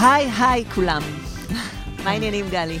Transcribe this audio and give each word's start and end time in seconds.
היי 0.00 0.30
היי 0.30 0.64
כולם. 0.64 1.02
מה 2.04 2.10
העניינים, 2.10 2.46
גלי? 2.50 2.78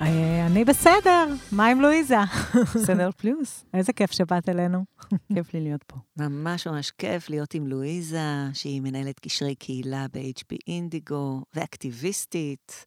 אה, 0.00 0.46
אני 0.46 0.64
בסדר, 0.64 1.26
מה 1.52 1.66
עם 1.66 1.80
לואיזה? 1.80 2.16
בסדר 2.74 3.10
פלוס. 3.16 3.64
איזה 3.74 3.92
כיף 3.92 4.12
שבאת 4.12 4.48
אלינו. 4.48 4.84
כיף 5.34 5.54
לי 5.54 5.60
להיות 5.60 5.82
פה. 5.86 5.96
ממש 6.16 6.66
ממש 6.66 6.90
כיף 6.90 7.30
להיות 7.30 7.54
עם 7.54 7.66
לואיזה, 7.66 8.20
שהיא 8.52 8.80
מנהלת 8.80 9.20
קשרי 9.20 9.54
קהילה 9.54 10.06
ב-HP 10.12 10.56
אינדיגו, 10.66 11.42
ואקטיביסטית, 11.54 12.84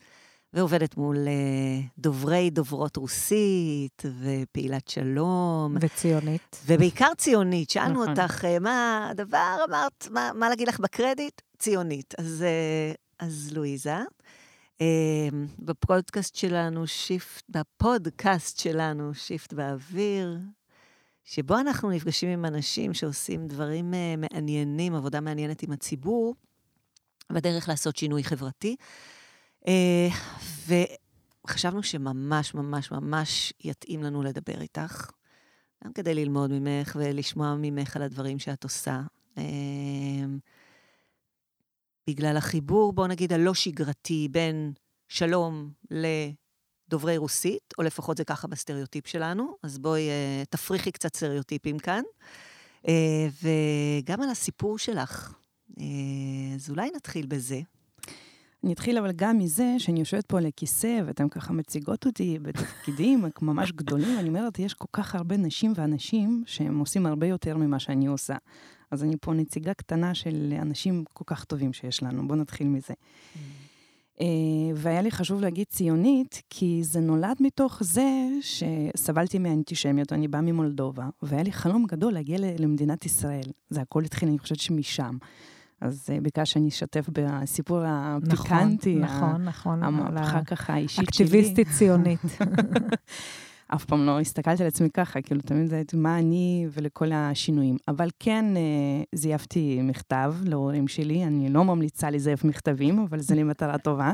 ועובדת 0.54 0.98
מול 0.98 1.18
uh, 1.18 1.90
דוברי 1.98 2.50
דוברות 2.50 2.98
רוסית, 2.98 4.04
ופעילת 4.20 4.88
שלום. 4.88 5.76
וציונית. 5.82 6.64
ובעיקר 6.66 7.14
ציונית. 7.18 7.70
שאלנו 7.70 8.02
נכון. 8.04 8.10
אותך, 8.10 8.44
uh, 8.44 8.60
מה 8.60 9.08
הדבר, 9.12 9.56
אמרת, 9.70 10.08
מה, 10.12 10.32
מה 10.36 10.50
להגיד 10.50 10.68
לך 10.68 10.80
בקרדיט? 10.80 11.42
ציונית. 11.60 12.14
אז, 12.18 12.46
אז 13.22 13.52
לואיזה, 13.54 13.98
אה, 14.78 14.84
בפודקאסט 15.60 16.36
שלנו, 16.36 16.88
שיפט, 16.88 17.44
בפודקאסט 17.50 18.60
שלנו, 18.60 19.14
שיפט 19.14 19.54
באוויר, 19.54 20.38
שבו 21.24 21.58
אנחנו 21.58 21.92
נפגשים 21.92 22.30
עם 22.30 22.46
אנשים 22.46 22.94
שעושים 22.94 23.48
דברים 23.48 23.94
אה, 23.94 23.98
מעניינים, 24.18 24.96
עבודה 24.96 25.22
מעניינת 25.22 25.64
עם 25.64 25.72
הציבור, 25.72 26.36
בדרך 27.32 27.70
לעשות 27.70 27.98
שינוי 27.98 28.24
חברתי. 28.24 28.76
אה, 29.66 29.70
וחשבנו 31.48 31.84
שממש 31.84 32.54
ממש 32.54 32.92
ממש 32.92 33.54
יתאים 33.64 34.04
לנו 34.04 34.24
לדבר 34.24 34.62
איתך, 34.62 35.12
גם 35.84 35.94
כדי 35.94 36.16
ללמוד 36.16 36.52
ממך 36.54 36.96
ולשמוע 37.00 37.56
ממך 37.58 37.96
על 37.96 38.02
הדברים 38.02 38.40
שאת 38.40 38.64
עושה. 38.64 39.02
בגלל 42.08 42.38
החיבור, 42.38 42.94
בוא 42.94 43.08
נגיד, 43.08 43.34
הלא 43.34 43.54
שגרתי 43.54 44.28
בין 44.32 44.74
שלום 45.10 45.72
לדוברי 45.92 47.18
רוסית, 47.18 47.74
או 47.78 47.84
לפחות 47.84 48.18
זה 48.18 48.24
ככה 48.24 48.48
בסטריאוטיפ 48.48 49.08
שלנו, 49.08 49.56
אז 49.64 49.80
בואי 49.80 50.02
אה, 50.02 50.46
תפריכי 50.50 50.92
קצת 50.92 51.16
סטריאוטיפים 51.16 51.80
כאן. 51.80 52.02
אה, 52.86 52.90
וגם 53.44 54.22
על 54.22 54.30
הסיפור 54.30 54.78
שלך. 54.78 55.34
אה, 55.70 55.82
אז 56.56 56.70
אולי 56.70 56.90
נתחיל 56.96 57.26
בזה. 57.26 57.62
אני 58.64 58.74
אתחיל 58.74 58.98
אבל 58.98 59.12
גם 59.12 59.38
מזה 59.38 59.76
שאני 59.78 60.00
יושבת 60.00 60.26
פה 60.26 60.38
על 60.38 60.46
הכיסא, 60.46 61.00
ואתן 61.06 61.30
ככה 61.30 61.54
מציגות 61.54 62.06
אותי 62.06 62.40
בתפקידים 62.42 63.26
ממש 63.42 63.72
גדולים, 63.72 64.18
ואני 64.18 64.30
אומרת, 64.30 64.60
יש 64.60 64.74
כל 64.74 64.88
כך 64.94 65.16
הרבה 65.16 65.38
נשים 65.38 65.74
ואנשים 65.76 66.44
שהם 66.46 66.80
עושים 66.80 67.06
הרבה 67.06 67.28
יותר 67.28 67.58
ממה 67.58 67.80
שאני 67.80 68.08
עושה. 68.08 68.36
אז 68.92 69.04
אני 69.04 69.16
פה 69.22 69.34
נציגה 69.34 69.74
קטנה 69.74 70.16
של 70.16 70.54
אנשים 70.62 71.04
כל 71.14 71.24
כך 71.28 71.44
טובים 71.44 71.74
שיש 71.74 72.04
לנו. 72.04 72.28
בואו 72.28 72.40
נתחיל 72.40 72.68
מזה. 72.68 72.94
אה, 74.22 74.26
והיה 74.76 75.02
לי 75.02 75.12
חשוב 75.12 75.42
להגיד 75.42 75.68
ציונית, 75.70 76.42
כי 76.50 76.80
זה 76.84 77.00
נולד 77.00 77.38
מתוך 77.40 77.84
זה 77.84 78.28
שסבלתי 78.42 79.40
מאנטישמיות, 79.40 80.14
אני 80.14 80.28
באה 80.28 80.42
ממולדובה, 80.42 81.10
והיה 81.22 81.44
לי 81.44 81.52
חלום 81.52 81.86
גדול 81.86 82.14
להגיע 82.14 82.38
למדינת 82.60 83.06
ישראל. 83.06 83.52
זה 83.70 83.82
הכל 83.82 84.04
התחיל, 84.04 84.30
אני 84.30 84.40
חושבת 84.40 84.60
שמשם. 84.60 85.18
אז 85.82 86.10
אה, 86.14 86.22
ביקשת 86.22 86.54
שאני 86.54 86.68
אשתף 86.68 87.10
בסיפור 87.12 87.82
הפיקנטי, 87.86 88.96
נכון, 88.96 89.44
נכון. 89.46 89.84
על 89.84 89.94
המהפכה 89.94 90.44
ככה 90.44 90.74
האישית 90.74 91.14
שלי. 91.14 91.26
האקטיביסטית 91.26 91.68
ציונית. 91.78 92.20
אף 93.76 93.86
פעם 93.86 94.06
לא 94.06 94.20
הסתכלתי 94.20 94.64
על 94.64 94.68
עצמי 94.68 94.90
ככה, 94.90 95.22
כאילו, 95.22 95.42
תמיד 95.42 95.74
הייתי 95.74 95.98
מה 95.98 96.20
אני 96.20 96.68
ולכל 96.72 97.12
השינויים. 97.12 97.78
אבל 97.88 98.10
כן, 98.20 98.46
אה, 98.58 98.62
זייפתי 99.16 99.80
מכתב 99.82 100.36
להורים 100.44 100.88
שלי, 100.88 101.24
אני 101.24 101.50
לא 101.50 101.64
ממליצה 101.64 102.10
לזייף 102.10 102.44
מכתבים, 102.44 103.00
אבל 103.00 103.20
זה 103.20 103.36
לי 103.36 103.44
מטרה 103.44 103.78
טובה. 103.78 104.12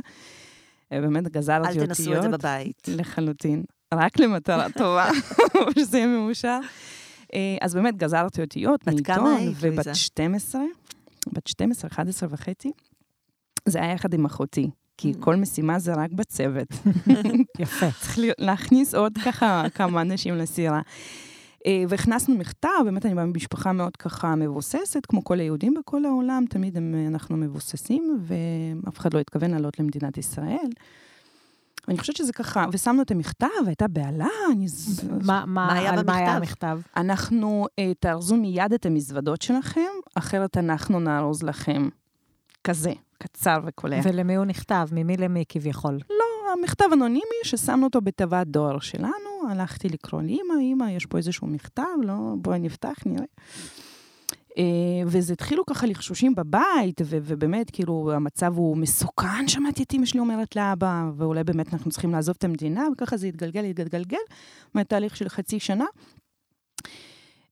אה, 0.91 1.01
באמת 1.01 1.27
גזרתי 1.27 1.67
אל 1.67 1.73
אותיות. 1.73 1.87
תנסו 1.87 2.13
את 2.15 2.21
זה 2.21 2.29
בבית. 2.29 2.87
לחלוטין. 2.87 3.63
רק 3.93 4.19
למטרה 4.19 4.67
טובה, 4.79 5.09
שזה 5.79 5.97
יהיה 5.97 6.07
מאושר. 6.07 6.59
אה, 7.33 7.57
אז 7.61 7.75
באמת 7.75 7.97
גזרתי 7.97 8.41
אותיות 8.41 8.87
מעיתון, 8.87 9.35
היית, 9.37 9.57
ובת 9.59 9.85
לואיזה? 9.85 9.95
12, 9.95 10.61
בת 11.33 11.47
12, 11.47 11.89
11 11.91 12.29
וחצי. 12.31 12.71
זה 13.65 13.81
היה 13.81 13.93
יחד 13.93 14.13
עם 14.13 14.25
אחותי, 14.25 14.69
כי 14.97 15.11
Mm. 15.11 15.19
כל 15.19 15.35
משימה 15.35 15.79
זה 15.79 15.93
רק 15.93 16.11
בצוות. 16.11 16.67
יפה. 17.59 17.85
צריך 18.01 18.17
להכניס 18.39 18.95
עוד 18.95 19.17
ככה 19.25 19.63
כמה 19.75 20.01
אנשים 20.01 20.35
לסירה. 20.35 20.81
אה, 21.65 21.83
והכנסנו 21.89 22.35
מכתב, 22.37 22.69
באמת 22.85 23.05
אני 23.05 23.15
באה 23.15 23.25
ממשפחה 23.25 23.71
מאוד 23.71 23.97
ככה 23.97 24.35
מבוססת, 24.35 25.05
כמו 25.05 25.23
כל 25.23 25.39
היהודים 25.39 25.73
בכל 25.79 26.05
העולם, 26.05 26.45
תמיד 26.49 26.77
הם, 26.77 26.95
אנחנו 27.07 27.37
מבוססים, 27.37 28.19
ואף 28.85 28.99
אחד 28.99 29.13
לא 29.13 29.19
התכוון 29.19 29.51
לעלות 29.51 29.79
למדינת 29.79 30.17
ישראל. 30.17 30.67
אני 31.87 31.97
חושבת 31.97 32.15
שזה 32.15 32.33
ככה, 32.33 32.65
ושמנו 32.71 33.01
את 33.01 33.11
המכתב, 33.11 33.47
הייתה 33.65 33.87
בהלה, 33.87 34.27
אני... 34.51 34.67
ז- 34.67 35.09
מה- 35.25 35.43
מה 35.45 35.73
היה 35.73 35.89
על 35.93 36.03
מה 36.05 36.15
היה 36.15 36.39
במכתב? 36.39 36.67
המכתב? 36.67 36.79
אנחנו, 36.97 37.65
אה, 37.79 37.91
תארזו 37.99 38.35
מיד 38.35 38.73
את 38.73 38.85
המזוודות 38.85 39.41
שלכם, 39.41 39.81
אחרת 40.15 40.57
אנחנו 40.57 40.99
נארוז 40.99 41.43
לכם. 41.43 41.89
כזה, 42.63 42.93
קצר 43.17 43.59
וקולע. 43.65 43.99
ולמי 44.03 44.35
הוא 44.35 44.45
נכתב? 44.45 44.87
ממי 44.91 45.17
למי 45.17 45.43
כביכול? 45.49 45.99
לא, 46.09 46.53
המכתב 46.53 46.85
אנונימי 46.93 47.39
ששמנו 47.43 47.85
אותו 47.85 48.01
בתיבת 48.01 48.47
דואר 48.47 48.79
שלנו, 48.79 49.49
הלכתי 49.49 49.89
לקרוא 49.89 50.21
לאמא, 50.21 50.61
אמא, 50.61 50.91
יש 50.91 51.05
פה 51.05 51.17
איזשהו 51.17 51.47
מכתב, 51.47 51.83
לא, 52.03 52.15
בואי 52.37 52.59
נפתח, 52.59 52.95
נראה. 53.05 53.25
אה, 54.57 54.63
וזה 55.05 55.33
התחילו 55.33 55.65
ככה 55.65 55.87
לחשושים 55.87 56.35
בבית, 56.35 57.01
ו- 57.05 57.17
ובאמת, 57.21 57.69
כאילו, 57.71 58.11
המצב 58.15 58.53
הוא 58.55 58.77
מסוכן, 58.77 59.47
שמעתי 59.47 59.83
את 59.83 59.93
אמא 59.93 60.05
שלי 60.05 60.19
אומרת 60.19 60.55
לאבא, 60.55 61.09
ואולי 61.17 61.43
באמת 61.43 61.73
אנחנו 61.73 61.91
צריכים 61.91 62.11
לעזוב 62.11 62.35
את 62.37 62.43
המדינה, 62.43 62.87
וככה 62.93 63.17
זה 63.17 63.27
התגלגל, 63.27 63.63
התגלגל, 63.63 64.17
מהתהליך 64.73 65.15
של 65.15 65.29
חצי 65.29 65.59
שנה. 65.59 65.85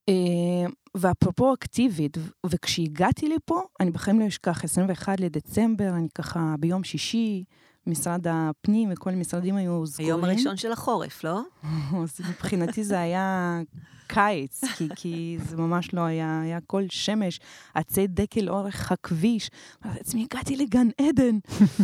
אה, 0.10 0.72
ואפרופו 0.96 1.54
אקטיבית, 1.54 2.18
וכשהגעתי 2.46 3.30
לפה, 3.30 3.62
אני 3.80 3.92
בחיים 3.92 4.20
לא 4.20 4.28
אשכח, 4.28 4.64
21 4.64 5.20
לדצמבר, 5.20 5.90
אני 5.90 6.08
ככה 6.16 6.56
ביום 6.60 6.84
שישי, 6.84 7.44
משרד 7.88 8.28
הפנים 8.30 8.90
וכל 8.92 9.10
המשרדים 9.10 9.56
היו 9.56 9.88
סגורים. 9.88 10.10
היום 10.14 10.24
הראשון 10.24 10.58
של 10.58 10.72
החורף, 10.72 11.24
לא? 11.24 11.42
אז 12.04 12.20
מבחינתי 12.30 12.84
זה 12.84 13.00
היה 13.00 13.60
קיץ, 14.08 14.62
כי, 14.78 14.88
כי 14.96 15.38
זה 15.50 15.58
ממש 15.58 15.94
לא 15.94 16.02
היה, 16.02 16.42
היה 16.42 16.60
כל 16.68 16.84
שמש, 16.90 17.40
עצי 17.74 18.08
דקל 18.08 18.50
אורך 18.50 18.92
הכביש. 18.92 19.50
אמרתי 19.86 19.98
לעצמי, 20.00 20.28
הגעתי 20.32 20.56
לגן 20.56 20.88
עדן. 21.02 21.38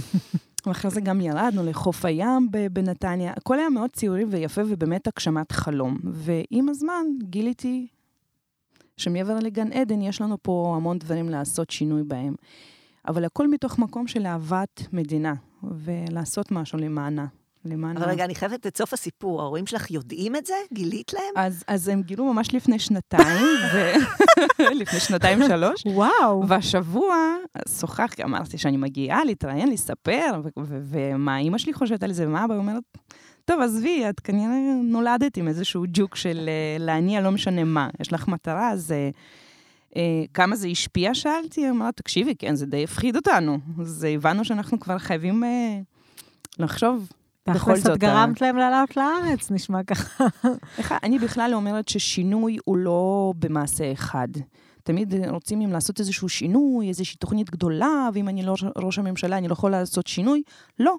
ואחרי 0.65 0.91
זה 0.91 1.01
גם 1.01 1.21
ירדנו 1.21 1.65
לחוף 1.65 2.05
הים 2.05 2.49
בנתניה. 2.71 3.33
הכל 3.37 3.59
היה 3.59 3.69
מאוד 3.69 3.89
ציורי 3.89 4.23
ויפה 4.23 4.61
ובאמת 4.67 5.07
הגשמת 5.07 5.51
חלום. 5.51 5.97
ועם 6.03 6.69
הזמן 6.69 7.05
גיליתי 7.23 7.87
שמעבר 9.01 9.39
לגן 9.39 9.71
עדן 9.71 10.01
יש 10.01 10.21
לנו 10.21 10.37
פה 10.41 10.73
המון 10.75 10.99
דברים 10.99 11.29
לעשות 11.29 11.69
שינוי 11.69 12.03
בהם. 12.03 12.35
אבל 13.07 13.25
הכל 13.25 13.47
מתוך 13.47 13.79
מקום 13.79 14.07
של 14.07 14.25
אהבת 14.25 14.81
מדינה, 14.93 15.33
ולעשות 15.63 16.51
משהו 16.51 16.77
למענה. 16.79 17.25
למען 17.65 17.97
אבל 17.97 18.09
רגע, 18.09 18.25
אני 18.25 18.35
חייבת 18.35 18.67
את 18.67 18.77
סוף 18.77 18.93
הסיפור. 18.93 19.41
ההורים 19.41 19.67
שלך 19.67 19.91
יודעים 19.91 20.35
את 20.35 20.45
זה? 20.45 20.53
גילית 20.73 21.13
להם? 21.13 21.33
אז, 21.35 21.63
אז 21.67 21.87
הם 21.87 22.01
גילו 22.01 22.33
ממש 22.33 22.53
לפני 22.53 22.79
שנתיים, 22.79 23.47
ו... 23.73 23.91
לפני 24.81 24.99
שנתיים 24.99 25.39
שלוש, 25.47 25.83
וואו. 25.85 26.47
והשבוע 26.47 27.15
שוחחתי, 27.79 28.23
אמרתי 28.23 28.57
שאני 28.57 28.77
מגיעה 28.77 29.25
להתראיין, 29.25 29.69
לספר, 29.69 30.41
ומה 30.57 31.37
אימא 31.37 31.57
שלי 31.57 31.73
חושבת 31.73 32.03
על 32.03 32.13
זה, 32.13 32.27
ומה 32.27 32.45
אבא 32.45 32.55
אומרת, 32.55 32.83
טוב, 33.51 33.61
עזבי, 33.61 34.09
את 34.09 34.19
כנראה 34.19 34.57
נולדת 34.83 35.37
עם 35.37 35.47
איזשהו 35.47 35.83
ג'וק 35.87 36.15
של 36.15 36.49
אה, 36.49 36.85
להניע 36.85 37.21
לא 37.21 37.31
משנה 37.31 37.63
מה, 37.63 37.89
יש 37.99 38.13
לך 38.13 38.27
מטרה, 38.27 38.71
אז... 38.71 38.91
אה, 38.91 39.09
אה, 39.95 40.23
כמה 40.33 40.55
זה 40.55 40.67
השפיע, 40.67 41.15
שאלתי, 41.15 41.61
היא 41.61 41.69
אמרה, 41.69 41.91
תקשיבי, 41.91 42.35
כן, 42.35 42.55
זה 42.55 42.65
די 42.65 42.83
הפחיד 42.83 43.15
אותנו. 43.15 43.59
אז 43.81 44.07
הבנו 44.09 44.45
שאנחנו 44.45 44.79
כבר 44.79 44.97
חייבים 44.97 45.43
לחשוב 46.59 47.09
בכל 47.49 47.75
זאת, 47.75 47.93
את 47.93 47.99
גרמת 47.99 48.41
להם 48.41 48.57
לעלות 48.57 48.97
לארץ, 48.97 49.51
נשמע 49.51 49.83
ככה. 49.83 50.25
אני 51.03 51.19
בכלל 51.19 51.51
אומרת 51.53 51.87
ששינוי 51.87 52.57
הוא 52.65 52.77
לא 52.77 53.33
במעשה 53.39 53.91
אחד. 53.91 54.27
תמיד 54.83 55.13
רוצים 55.29 55.61
אם 55.61 55.71
לעשות 55.71 55.99
איזשהו 55.99 56.29
שינוי, 56.29 56.87
איזושהי 56.87 57.17
תוכנית 57.17 57.49
גדולה, 57.49 58.09
ואם 58.13 58.29
אני 58.29 58.43
לא 58.43 58.55
ראש 58.75 58.99
הממשלה, 58.99 59.37
אני 59.37 59.47
לא 59.47 59.53
יכול 59.53 59.71
לעשות 59.71 60.07
שינוי. 60.07 60.43
לא. 60.79 60.95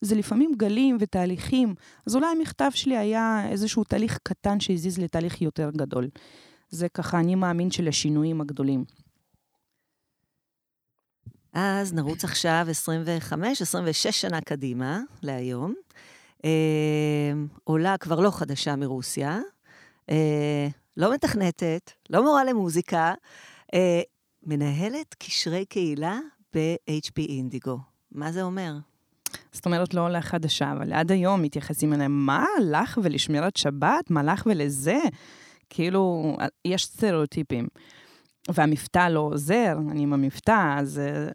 זה 0.00 0.14
לפעמים 0.14 0.52
גלים 0.56 0.96
ותהליכים. 1.00 1.74
אז 2.06 2.16
אולי 2.16 2.26
המכתב 2.26 2.70
שלי 2.74 2.96
היה 2.96 3.48
איזשהו 3.50 3.84
תהליך 3.84 4.18
קטן 4.22 4.60
שהזיז 4.60 4.98
לתהליך 4.98 5.42
יותר 5.42 5.70
גדול. 5.76 6.08
זה 6.70 6.88
ככה, 6.88 7.20
אני 7.20 7.34
מאמין 7.34 7.70
של 7.70 7.88
השינויים 7.88 8.40
הגדולים. 8.40 8.84
אז 11.52 11.92
נרוץ 11.92 12.24
עכשיו 12.24 12.66
25, 12.70 13.62
26 13.62 14.20
שנה 14.20 14.40
קדימה, 14.40 15.00
להיום. 15.22 15.74
אה, 16.44 17.32
עולה 17.64 17.96
כבר 17.98 18.20
לא 18.20 18.30
חדשה 18.30 18.76
מרוסיה, 18.76 19.38
אה, 20.10 20.68
לא 20.96 21.14
מתכנתת, 21.14 21.92
לא 22.10 22.22
מורה 22.22 22.44
למוזיקה, 22.44 23.14
אה, 23.74 24.00
מנהלת 24.42 25.14
קשרי 25.18 25.64
קהילה 25.66 26.18
ב-HP 26.54 27.20
אינדיגו. 27.28 27.78
מה 28.12 28.32
זה 28.32 28.42
אומר? 28.42 28.72
זאת 29.52 29.66
אומרת, 29.66 29.94
לא 29.94 30.04
עולה 30.04 30.22
חדשה, 30.22 30.72
אבל 30.72 30.92
עד 30.92 31.12
היום 31.12 31.42
מתייחסים 31.42 31.92
אליהם, 31.92 32.26
מה 32.26 32.44
לך 32.62 32.98
ולשמירת 33.02 33.56
שבת? 33.56 34.10
מה 34.10 34.22
לך 34.22 34.42
ולזה? 34.46 34.98
כאילו, 35.70 36.36
יש 36.64 36.84
סטריאוטיפים. 36.84 37.68
והמבטא 38.48 39.08
לא 39.08 39.20
עוזר, 39.20 39.76
אני 39.90 40.02
עם 40.02 40.12
המבטא, 40.12 40.78
אז... 40.78 40.98
אה, 40.98 41.28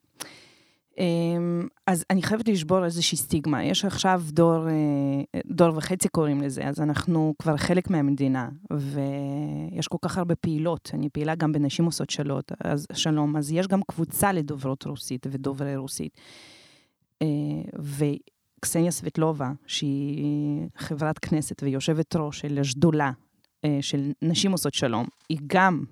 אמ, 0.97 1.67
אז 1.87 2.05
אני 2.09 2.21
חייבת 2.21 2.47
לשבור 2.47 2.85
איזושהי 2.85 3.17
סטיגמה. 3.17 3.63
יש 3.63 3.85
עכשיו 3.85 4.21
דור, 4.29 4.67
אה, 4.67 5.41
דור 5.45 5.77
וחצי 5.77 6.09
קוראים 6.09 6.41
לזה, 6.41 6.63
אז 6.63 6.81
אנחנו 6.81 7.33
כבר 7.39 7.57
חלק 7.57 7.89
מהמדינה, 7.89 8.49
ויש 8.71 9.87
כל 9.87 9.97
כך 10.01 10.17
הרבה 10.17 10.35
פעילות. 10.35 10.91
אני 10.93 11.09
פעילה 11.09 11.35
גם 11.35 11.51
בנשים 11.51 11.85
עושות 11.85 12.09
שלום, 12.09 12.39
אז, 12.63 12.87
שלום, 12.93 13.37
אז 13.37 13.51
יש 13.51 13.67
גם 13.67 13.81
קבוצה 13.87 14.31
לדוברות 14.31 14.85
רוסית 14.85 15.27
ודוברי 15.31 15.75
רוסית. 15.75 16.21
אה, 17.23 17.27
וקסניה 18.59 18.91
סבטלובה, 18.91 19.51
שהיא 19.67 20.67
חברת 20.77 21.19
כנסת 21.19 21.63
ויושבת 21.63 22.15
ראש 22.15 22.39
של 22.39 22.59
השדולה 22.59 23.11
אה, 23.65 23.77
של 23.81 24.11
נשים 24.21 24.51
עושות 24.51 24.73
שלום, 24.73 25.07
היא 25.29 25.37
גם 25.47 25.83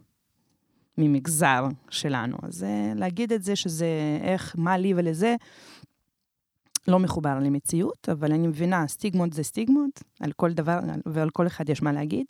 ממגזר 0.98 1.64
שלנו. 1.90 2.38
אז 2.44 2.64
אה, 2.64 2.94
להגיד 2.96 3.34
את 3.34 3.44
זה 3.44 3.56
שזה 3.56 3.88
איך, 4.22 4.56
מה 4.58 4.78
לי 4.78 4.94
ולזה, 4.96 5.36
לא 6.88 7.00
מחובר 7.00 7.40
למציאות, 7.40 8.10
אבל 8.12 8.32
אני 8.32 8.48
מבינה, 8.48 8.88
סטיגמות 8.88 9.34
זה 9.34 9.44
סטיגמות, 9.44 10.04
על 10.20 10.32
כל 10.32 10.54
דבר 10.54 10.80
ועל 11.06 11.30
כל 11.30 11.48
אחד 11.48 11.70
יש 11.70 11.82
מה 11.82 11.92
להגיד. 11.92 12.26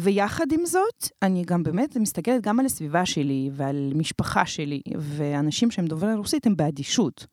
ויחד 0.00 0.52
עם 0.52 0.66
זאת, 0.66 1.08
אני 1.22 1.44
גם 1.46 1.62
באמת 1.62 1.96
מסתכלת 1.96 2.42
גם 2.42 2.60
על 2.60 2.66
הסביבה 2.66 3.06
שלי 3.06 3.50
ועל 3.52 3.92
משפחה 3.94 4.46
שלי, 4.46 4.80
ואנשים 4.98 5.70
שהם 5.70 5.86
דוברי 5.86 6.14
רוסית 6.14 6.46
הם 6.46 6.56
באדישות. 6.56 7.26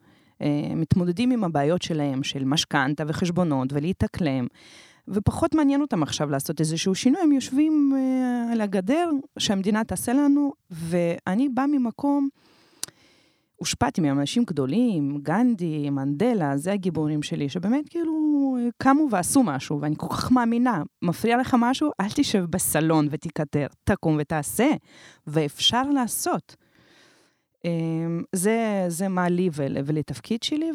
מתמודדים 0.76 1.32
עם 1.32 1.44
הבעיות 1.44 1.82
שלהם, 1.82 2.24
של 2.24 2.46
משכנתה 2.46 3.04
וחשבונות 3.08 3.74
ולהתאקלם. 3.74 4.48
ופחות 5.08 5.56
מעניין 5.56 5.82
אותם 5.82 6.04
עכשיו 6.04 6.30
לעשות 6.30 6.60
איזשהו 6.60 6.96
שינוי, 6.96 7.22
הם 7.22 7.32
יושבים 7.32 7.94
uh, 7.94 8.54
על 8.54 8.62
הגדר 8.62 9.10
שהמדינה 9.40 9.84
תעשה 9.84 10.14
לנו, 10.14 10.54
ואני 10.72 11.50
באה 11.50 11.68
ממקום, 11.68 12.30
הושפעתי 13.56 14.02
מאנשים 14.02 14.44
גדולים, 14.44 15.20
גנדי, 15.22 15.90
מנדלה, 15.90 16.58
זה 16.58 16.74
הגיבורים 16.74 17.24
שלי, 17.24 17.50
שבאמת 17.50 17.90
כאילו 17.90 18.58
קמו 18.78 19.08
ועשו 19.12 19.44
משהו, 19.44 19.82
ואני 19.82 19.96
כל 19.98 20.08
כך 20.10 20.32
מאמינה, 20.32 20.84
מפריע 21.02 21.38
לך 21.38 21.56
משהו? 21.60 21.92
אל 22.02 22.10
תשב 22.16 22.46
בסלון 22.50 23.08
ותיקטר, 23.12 23.68
תקום 23.84 24.18
ותעשה, 24.20 24.70
ואפשר 25.28 25.90
לעשות. 25.90 26.56
אמ, 27.66 28.24
זה, 28.32 28.86
זה 28.88 29.08
מה 29.08 29.30
לי 29.30 29.50
ול, 29.54 29.78
ולתפקיד 29.86 30.44
שלי, 30.44 30.72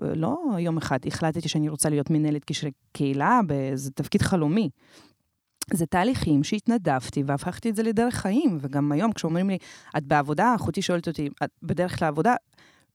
ולא 0.00 0.38
יום 0.58 0.76
אחד 0.76 0.98
החלטתי 1.06 1.48
שאני 1.48 1.68
רוצה 1.68 1.88
להיות 1.88 2.10
מנהלת 2.10 2.44
קשרי 2.44 2.70
קהילה, 2.92 3.40
זה 3.74 3.90
תפקיד 3.90 4.22
חלומי. 4.22 4.70
זה 5.72 5.86
תהליכים 5.86 6.44
שהתנדבתי 6.44 7.22
והפכתי 7.26 7.70
את 7.70 7.76
זה 7.76 7.82
לדרך 7.82 8.14
חיים, 8.14 8.58
וגם 8.60 8.92
היום 8.92 9.12
כשאומרים 9.12 9.50
לי, 9.50 9.58
את 9.96 10.04
בעבודה, 10.04 10.54
אחותי 10.54 10.82
שואלת 10.82 11.08
אותי, 11.08 11.28
את 11.44 11.50
בדרך 11.62 12.02
לעבודה? 12.02 12.34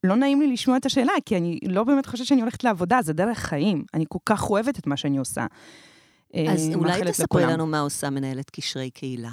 לא 0.03 0.15
נעים 0.15 0.41
לי 0.41 0.47
לשמוע 0.47 0.77
את 0.77 0.85
השאלה, 0.85 1.11
כי 1.25 1.37
אני 1.37 1.59
לא 1.67 1.83
באמת 1.83 2.05
חושבת 2.05 2.27
שאני 2.27 2.41
הולכת 2.41 2.63
לעבודה, 2.63 2.99
זה 3.01 3.13
דרך 3.13 3.37
חיים. 3.37 3.83
אני 3.93 4.05
כל 4.09 4.19
כך 4.25 4.49
אוהבת 4.49 4.79
את 4.79 4.87
מה 4.87 4.97
שאני 4.97 5.17
עושה. 5.17 5.45
אז 6.33 6.69
אה, 6.69 6.75
אולי 6.75 7.01
תספרי 7.11 7.45
לנו 7.45 7.67
מה 7.67 7.79
עושה 7.79 8.09
מנהלת 8.09 8.49
קשרי 8.49 8.89
קהילה. 8.89 9.31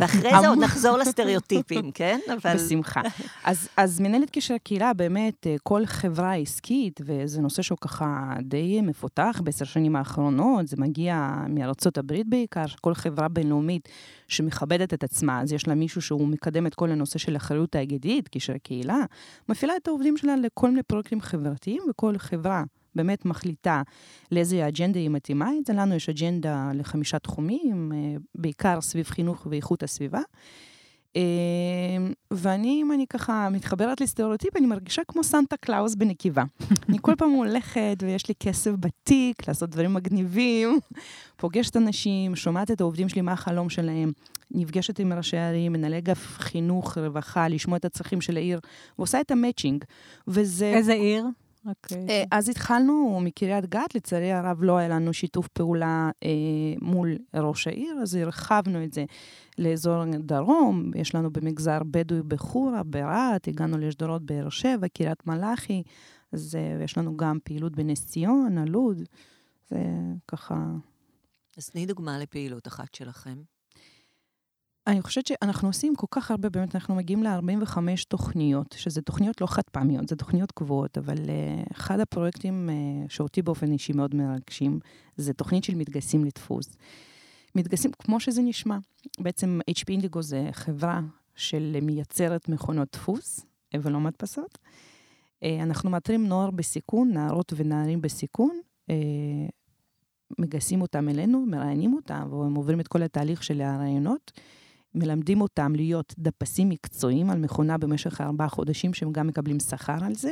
ואחרי 0.00 0.30
זה 0.40 0.48
עוד 0.48 0.58
נחזור 0.58 0.96
לסטריאוטיפים, 0.96 1.90
כן? 1.94 2.18
אבל... 2.32 2.54
בשמחה. 2.54 3.00
אז, 3.44 3.68
אז 3.76 4.00
מנהלת 4.00 4.30
קשר 4.30 4.54
קהילה, 4.64 4.92
באמת, 4.92 5.46
אה, 5.46 5.56
כל 5.62 5.86
חברה 5.86 6.34
עסקית, 6.34 7.00
וזה 7.04 7.40
נושא 7.40 7.62
שהוא 7.62 7.78
ככה 7.80 8.34
די 8.42 8.80
מפותח 8.80 9.40
בעשר 9.44 9.64
שנים 9.64 9.96
האחרונות, 9.96 10.68
זה 10.68 10.76
מגיע 10.78 11.30
מארצות 11.48 11.98
הברית 11.98 12.28
בעיקר, 12.28 12.64
כל 12.80 12.94
חברה 12.94 13.28
בינלאומית 13.28 13.88
שמכבדת 14.28 14.94
את 14.94 15.04
עצמה, 15.04 15.40
אז 15.40 15.52
יש 15.52 15.68
לה 15.68 15.74
מישהו 15.74 16.02
שהוא 16.02 16.28
מקדם 16.28 16.66
את 16.66 16.74
כל 16.74 16.90
הנושא 16.90 17.18
של 17.18 17.36
אחריות 17.36 17.72
תאגידית, 17.72 18.28
קשר 18.28 18.58
קהילה, 18.62 18.98
מפעילה 19.48 19.76
את 19.82 19.88
העובדים 19.88 20.16
שלה 20.16 20.36
לכל 20.36 20.68
מיני 20.68 20.82
פרויקטים 20.82 21.20
חברתיים, 21.20 21.82
וכל 21.90 22.18
חברה 22.18 22.64
באמת 22.98 23.24
מחליטה 23.24 23.82
לאיזה 24.32 24.68
אג'נדה 24.68 24.98
היא 24.98 25.10
מתאימה 25.10 25.50
את 25.60 25.66
זה. 25.66 25.72
לנו 25.72 25.94
יש 25.94 26.08
אג'נדה 26.08 26.70
לחמישה 26.74 27.18
תחומים, 27.18 27.92
אה, 27.94 28.16
בעיקר 28.34 28.80
סביב 28.80 29.06
חינוך 29.06 29.46
ואיכות 29.50 29.82
הסביבה. 29.82 30.20
אה, 31.16 31.22
ואני, 32.30 32.82
אם 32.82 32.92
אני 32.92 33.06
ככה 33.06 33.48
מתחברת 33.50 34.00
לסטריאוטיפ, 34.00 34.56
אני 34.56 34.66
מרגישה 34.66 35.02
כמו 35.08 35.24
סנטה 35.24 35.56
קלאוס 35.56 35.94
בנקבה. 35.94 36.44
אני 36.88 36.98
כל 37.02 37.14
פעם 37.18 37.30
הולכת 37.30 37.96
ויש 38.02 38.28
לי 38.28 38.34
כסף 38.40 38.70
בתיק, 38.80 39.48
לעשות 39.48 39.70
דברים 39.70 39.94
מגניבים, 39.94 40.78
פוגשת 41.36 41.76
אנשים, 41.76 42.36
שומעת 42.36 42.70
את 42.70 42.80
העובדים 42.80 43.08
שלי, 43.08 43.20
מה 43.20 43.32
החלום 43.32 43.70
שלהם, 43.70 44.12
נפגשת 44.50 44.98
עם 44.98 45.12
ראשי 45.12 45.36
הערים, 45.36 45.72
מנהלי 45.72 45.98
אגף 45.98 46.38
חינוך, 46.38 46.98
רווחה, 46.98 47.48
לשמוע 47.48 47.76
את 47.76 47.84
הצרכים 47.84 48.20
של 48.20 48.36
העיר, 48.36 48.60
ועושה 48.98 49.20
את 49.20 49.30
ה 49.30 49.35
matching. 49.35 49.84
וזה... 50.28 50.66
איזה 50.66 50.92
עיר? 50.92 51.24
אוקיי. 51.68 51.70
אוקיי. 51.70 52.06
אה, 52.08 52.24
אז 52.30 52.48
התחלנו 52.48 53.20
מקריית 53.22 53.66
גת, 53.66 53.94
לצערי 53.94 54.32
הרב 54.32 54.62
לא 54.62 54.76
היה 54.76 54.88
לנו 54.88 55.12
שיתוף 55.12 55.48
פעולה 55.48 56.10
אה, 56.24 56.30
מול 56.80 57.16
ראש 57.34 57.66
העיר, 57.66 57.98
אז 58.02 58.14
הרחבנו 58.14 58.84
את 58.84 58.92
זה 58.92 59.04
לאזור 59.58 60.04
דרום, 60.18 60.90
יש 60.94 61.14
לנו 61.14 61.30
במגזר 61.30 61.78
בדואי 61.90 62.22
בחורה, 62.22 62.82
ברהט, 62.82 63.48
הגענו 63.48 63.78
לשדרות 63.78 64.26
באר 64.26 64.48
שבע, 64.48 64.88
קריית 64.88 65.26
מלאכי, 65.26 65.82
אז 66.32 66.54
אה, 66.54 66.84
יש 66.84 66.98
לנו 66.98 67.16
גם 67.16 67.38
פעילות 67.44 67.76
בנס 67.76 68.06
ציונה, 68.06 68.64
לוד, 68.64 69.02
זה 69.70 69.78
ככה... 70.28 70.66
אז 71.56 71.68
תני 71.68 71.86
דוגמה 71.86 72.18
לפעילות 72.18 72.66
אחת 72.66 72.94
שלכם. 72.94 73.42
אני 74.88 75.02
חושבת 75.02 75.26
שאנחנו 75.26 75.68
עושים 75.68 75.96
כל 75.96 76.06
כך 76.10 76.30
הרבה, 76.30 76.48
באמת, 76.48 76.74
אנחנו 76.74 76.94
מגיעים 76.94 77.22
ל-45 77.22 77.78
תוכניות, 78.08 78.74
שזה 78.78 79.02
תוכניות 79.02 79.40
לא 79.40 79.46
חד 79.46 79.62
פעמיות, 79.72 80.08
זה 80.08 80.16
תוכניות 80.16 80.52
קבועות, 80.52 80.98
אבל 80.98 81.16
uh, 81.16 81.72
אחד 81.72 82.00
הפרויקטים 82.00 82.68
uh, 82.68 83.12
שאותי 83.12 83.42
באופן 83.42 83.72
אישי 83.72 83.92
מאוד 83.92 84.14
מרגשים, 84.14 84.78
זה 85.16 85.32
תוכנית 85.32 85.64
של 85.64 85.74
מתגייסים 85.74 86.24
לדפוס. 86.24 86.76
מתגייסים, 87.54 87.90
כמו 87.98 88.20
שזה 88.20 88.42
נשמע, 88.42 88.78
בעצם 89.20 89.60
HP 89.70 89.84
אינדיגו 89.88 90.22
זה 90.22 90.48
חברה 90.52 91.00
של 91.34 91.76
מייצרת 91.82 92.48
מכונות 92.48 92.88
דפוס, 92.92 93.40
ולא 93.74 94.00
מדפסות. 94.00 94.58
Uh, 95.44 95.46
אנחנו 95.62 95.90
מאתרים 95.90 96.26
נוער 96.26 96.50
בסיכון, 96.50 97.10
נערות 97.12 97.52
ונערים 97.56 98.00
בסיכון, 98.00 98.60
uh, 98.90 98.92
מגייסים 100.38 100.82
אותם 100.82 101.08
אלינו, 101.08 101.46
מראיינים 101.46 101.94
אותם, 101.94 102.28
והם 102.32 102.54
עוברים 102.54 102.80
את 102.80 102.88
כל 102.88 103.02
התהליך 103.02 103.42
של 103.42 103.60
הרעיונות. 103.60 104.32
מלמדים 104.94 105.40
אותם 105.40 105.72
להיות 105.74 106.14
דפסים 106.18 106.68
מקצועיים 106.68 107.30
על 107.30 107.38
מכונה 107.38 107.78
במשך 107.78 108.20
ארבעה 108.20 108.48
חודשים, 108.48 108.94
שהם 108.94 109.12
גם 109.12 109.26
מקבלים 109.26 109.60
שכר 109.60 110.04
על 110.04 110.14
זה. 110.14 110.30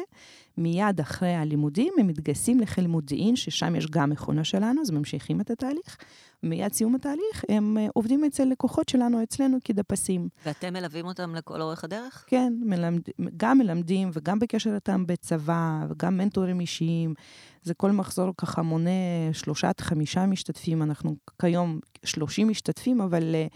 מיד 0.58 1.00
אחרי 1.00 1.34
הלימודים 1.34 1.92
הם 1.98 2.06
מתגייסים 2.06 2.60
לחיל 2.60 2.86
מודיעין, 2.86 3.36
ששם 3.36 3.76
יש 3.76 3.86
גם 3.86 4.10
מכונה 4.10 4.44
שלנו, 4.44 4.80
אז 4.80 4.90
ממשיכים 4.90 5.40
את 5.40 5.50
התהליך. 5.50 5.96
מיד 6.42 6.72
סיום 6.72 6.94
התהליך, 6.94 7.44
הם 7.48 7.78
אה, 7.78 7.86
עובדים 7.94 8.24
אצל 8.24 8.44
לקוחות 8.44 8.88
שלנו, 8.88 9.22
אצלנו 9.22 9.58
כדפסים. 9.64 10.28
ואתם 10.46 10.72
מלווים 10.72 11.06
אותם 11.06 11.34
לכל 11.34 11.62
אורך 11.62 11.84
הדרך? 11.84 12.24
כן, 12.26 12.52
מלמד, 12.60 13.00
גם 13.36 13.58
מלמדים 13.58 14.10
וגם 14.12 14.38
בקשר 14.38 14.74
איתם 14.74 15.06
בצבא, 15.06 15.86
וגם 15.90 16.16
מנטורים 16.16 16.60
אישיים. 16.60 17.14
זה 17.62 17.74
כל 17.74 17.90
מחזור 17.90 18.32
ככה 18.36 18.62
מונה 18.62 18.90
שלושה 19.32 19.68
עד 19.68 19.80
חמישה 19.80 20.26
משתתפים, 20.26 20.82
אנחנו 20.82 21.16
כיום 21.40 21.80
שלושים 22.04 22.48
משתתפים, 22.48 23.00
אבל... 23.00 23.34
Uh, 23.34 23.54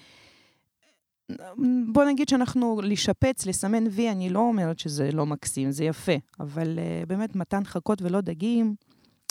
בוא 1.93 2.05
נגיד 2.05 2.29
שאנחנו, 2.29 2.81
לשפץ, 2.85 3.47
לסמן 3.47 3.85
וי, 3.91 4.11
אני 4.11 4.31
לא 4.31 4.39
אומרת 4.39 4.79
שזה 4.79 5.13
לא 5.13 5.27
מקסים, 5.27 5.71
זה 5.71 5.85
יפה, 5.85 6.13
אבל 6.41 6.79
uh, 6.79 7.07
באמת 7.07 7.37
מתן 7.37 7.65
חכות 7.65 8.03
ולא 8.03 8.21
דגים, 8.21 8.75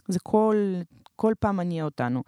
זה 0.08 0.20
כל, 0.24 0.74
כל 1.16 1.34
פעם 1.40 1.58
מניע 1.58 1.86
אותנו. 1.86 2.24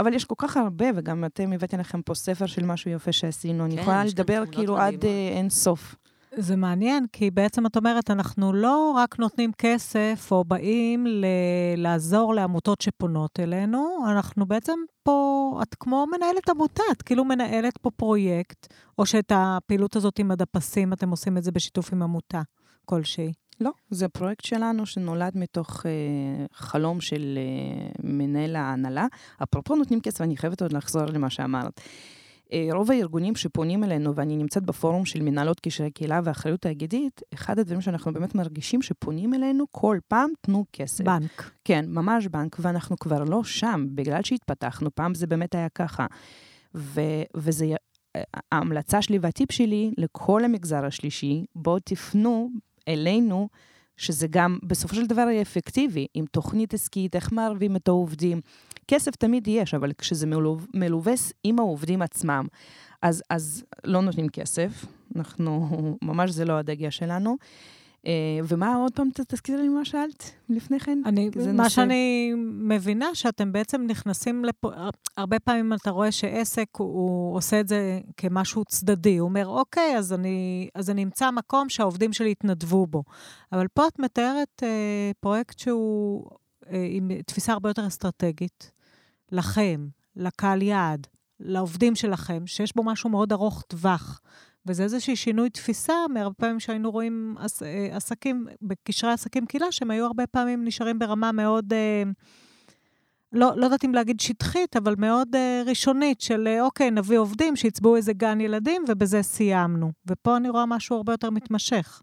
אבל 0.00 0.14
יש 0.14 0.24
כל 0.24 0.34
כך 0.38 0.56
הרבה, 0.56 0.86
וגם 0.94 1.24
אתם 1.24 1.52
הבאתם 1.52 1.80
לכם 1.80 2.02
פה 2.02 2.14
ספר 2.14 2.46
של 2.46 2.64
משהו 2.64 2.90
יפה 2.90 3.12
שעשינו, 3.12 3.58
כן, 3.58 3.70
אני 3.70 3.80
יכולה 3.80 4.04
לדבר 4.04 4.44
כאילו 4.52 4.78
עד 4.78 5.02
uh, 5.02 5.06
אין 5.36 5.50
סוף. 5.50 5.94
זה 6.38 6.56
מעניין, 6.56 7.06
כי 7.12 7.30
בעצם 7.30 7.66
את 7.66 7.76
אומרת, 7.76 8.10
אנחנו 8.10 8.52
לא 8.52 8.92
רק 8.96 9.18
נותנים 9.18 9.52
כסף 9.58 10.28
או 10.30 10.44
באים 10.44 11.06
ל- 11.06 11.24
לעזור 11.76 12.34
לעמותות 12.34 12.80
שפונות 12.80 13.40
אלינו, 13.40 13.98
אנחנו 14.10 14.46
בעצם 14.46 14.78
פה, 15.02 15.60
את 15.62 15.74
כמו 15.80 16.06
מנהלת 16.06 16.48
עמותה, 16.48 16.82
את 16.92 17.02
כאילו 17.02 17.24
מנהלת 17.24 17.78
פה 17.78 17.90
פרויקט, 17.90 18.66
או 18.98 19.06
שאת 19.06 19.32
הפעילות 19.34 19.96
הזאת 19.96 20.18
עם 20.18 20.30
הדפסים, 20.30 20.92
אתם 20.92 21.10
עושים 21.10 21.38
את 21.38 21.44
זה 21.44 21.52
בשיתוף 21.52 21.92
עם 21.92 22.02
עמותה 22.02 22.42
כלשהי. 22.84 23.32
לא, 23.60 23.70
זה 23.90 24.08
פרויקט 24.08 24.44
שלנו 24.44 24.86
שנולד 24.86 25.32
מתוך 25.34 25.86
אה, 25.86 26.46
חלום 26.52 27.00
של 27.00 27.38
אה, 27.38 27.88
מנהל 28.02 28.56
ההנהלה. 28.56 29.06
אפרופו 29.42 29.76
נותנים 29.76 30.00
כסף, 30.00 30.20
אני 30.20 30.36
חייבת 30.36 30.62
עוד 30.62 30.72
לחזור 30.72 31.04
למה 31.04 31.30
שאמרת. 31.30 31.80
אה, 31.80 32.25
רוב 32.72 32.90
הארגונים 32.90 33.36
שפונים 33.36 33.84
אלינו, 33.84 34.14
ואני 34.14 34.36
נמצאת 34.36 34.62
בפורום 34.62 35.04
של 35.04 35.22
מנהלות 35.22 35.60
קשרי 35.60 35.90
קהילה 35.90 36.20
ואחריות 36.24 36.60
תאגידית, 36.60 37.20
אחד 37.34 37.58
הדברים 37.58 37.80
שאנחנו 37.80 38.12
באמת 38.12 38.34
מרגישים 38.34 38.82
שפונים 38.82 39.34
אלינו 39.34 39.64
כל 39.70 39.98
פעם, 40.08 40.30
תנו 40.40 40.64
כסף. 40.72 41.04
בנק. 41.04 41.50
כן, 41.64 41.84
ממש 41.88 42.26
בנק, 42.26 42.56
ואנחנו 42.60 42.96
כבר 42.96 43.24
לא 43.24 43.44
שם, 43.44 43.86
בגלל 43.94 44.22
שהתפתחנו, 44.22 44.94
פעם 44.94 45.14
זה 45.14 45.26
באמת 45.26 45.54
היה 45.54 45.68
ככה. 45.68 46.06
ו- 46.74 47.22
וזה, 47.36 47.66
ההמלצה 48.52 49.02
שלי 49.02 49.18
והטיפ 49.18 49.52
שלי 49.52 49.90
לכל 49.98 50.44
המגזר 50.44 50.84
השלישי, 50.84 51.44
בואו 51.54 51.78
תפנו 51.78 52.50
אלינו, 52.88 53.48
שזה 53.96 54.26
גם 54.30 54.58
בסופו 54.62 54.94
של 54.94 55.06
דבר 55.06 55.22
יהיה 55.30 55.42
אפקטיבי, 55.42 56.06
עם 56.14 56.24
תוכנית 56.26 56.74
עסקית, 56.74 57.16
איך 57.16 57.32
מערבים 57.32 57.76
את 57.76 57.88
העובדים. 57.88 58.40
כסף 58.88 59.16
תמיד 59.16 59.48
יש, 59.48 59.74
אבל 59.74 59.92
כשזה 59.98 60.26
מלווה 60.74 61.14
עם 61.44 61.58
העובדים 61.58 62.02
עצמם, 62.02 62.46
אז, 63.02 63.22
אז 63.30 63.64
לא 63.84 64.02
נותנים 64.02 64.28
כסף, 64.28 64.84
אנחנו, 65.16 65.68
ממש 66.02 66.30
זה 66.30 66.44
לא 66.44 66.52
הדגש 66.52 66.96
שלנו. 66.96 67.36
אה, 68.06 68.38
ומה 68.48 68.74
עוד 68.74 68.92
פעם, 68.92 69.08
תזכירי 69.28 69.62
לי 69.62 69.68
מה 69.68 69.84
שאלת 69.84 70.32
לפני 70.48 70.80
כן? 70.80 71.02
אני, 71.06 71.30
מה 71.36 71.52
נושא... 71.52 71.68
שאני 71.68 72.32
מבינה, 72.60 73.14
שאתם 73.14 73.52
בעצם 73.52 73.82
נכנסים 73.82 74.44
לפה, 74.44 74.70
הרבה 75.16 75.38
פעמים 75.38 75.72
אתה 75.72 75.90
רואה 75.90 76.12
שעסק, 76.12 76.68
הוא 76.76 77.36
עושה 77.36 77.60
את 77.60 77.68
זה 77.68 78.00
כמשהו 78.16 78.64
צדדי. 78.64 79.16
הוא 79.16 79.28
אומר, 79.28 79.46
אוקיי, 79.46 79.96
אז 79.98 80.12
אני, 80.12 80.68
אז 80.74 80.90
אני 80.90 81.04
אמצא 81.04 81.30
מקום 81.30 81.68
שהעובדים 81.68 82.12
שלי 82.12 82.30
יתנדבו 82.30 82.86
בו. 82.86 83.02
אבל 83.52 83.66
פה 83.74 83.88
את 83.88 83.98
מתארת 83.98 84.62
אה, 84.62 85.10
פרויקט 85.20 85.58
שהוא 85.58 86.30
אה, 86.70 86.86
עם 86.90 87.10
תפיסה 87.26 87.52
הרבה 87.52 87.70
יותר 87.70 87.86
אסטרטגית. 87.86 88.75
לכם, 89.32 89.88
לקהל 90.16 90.62
יעד, 90.62 91.06
לעובדים 91.40 91.94
שלכם, 91.94 92.46
שיש 92.46 92.76
בו 92.76 92.82
משהו 92.82 93.10
מאוד 93.10 93.32
ארוך 93.32 93.62
טווח. 93.62 94.20
וזה 94.66 94.82
איזשהו 94.82 95.16
שינוי 95.16 95.50
תפיסה 95.50 95.94
מהרבה 96.10 96.34
פעמים 96.34 96.60
שהיינו 96.60 96.90
רואים 96.90 97.34
עס, 97.38 97.62
אה, 97.62 97.88
עסקים, 97.90 98.46
בקשרי 98.62 99.12
עסקים 99.12 99.46
קהילה, 99.46 99.72
שהם 99.72 99.90
היו 99.90 100.06
הרבה 100.06 100.26
פעמים 100.26 100.64
נשארים 100.64 100.98
ברמה 100.98 101.32
מאוד, 101.32 101.72
אה, 101.72 102.02
לא, 103.32 103.52
לא 103.56 103.64
יודעת 103.64 103.84
אם 103.84 103.94
להגיד 103.94 104.20
שטחית, 104.20 104.76
אבל 104.76 104.94
מאוד 104.98 105.28
אה, 105.34 105.62
ראשונית, 105.66 106.20
של 106.20 106.48
אה, 106.48 106.62
אוקיי, 106.62 106.90
נביא 106.90 107.18
עובדים 107.18 107.56
שיצבעו 107.56 107.96
איזה 107.96 108.12
גן 108.12 108.40
ילדים, 108.40 108.84
ובזה 108.88 109.22
סיימנו. 109.22 109.92
ופה 110.06 110.36
אני 110.36 110.48
רואה 110.50 110.66
משהו 110.66 110.96
הרבה 110.96 111.12
יותר 111.12 111.30
מתמשך. 111.30 112.02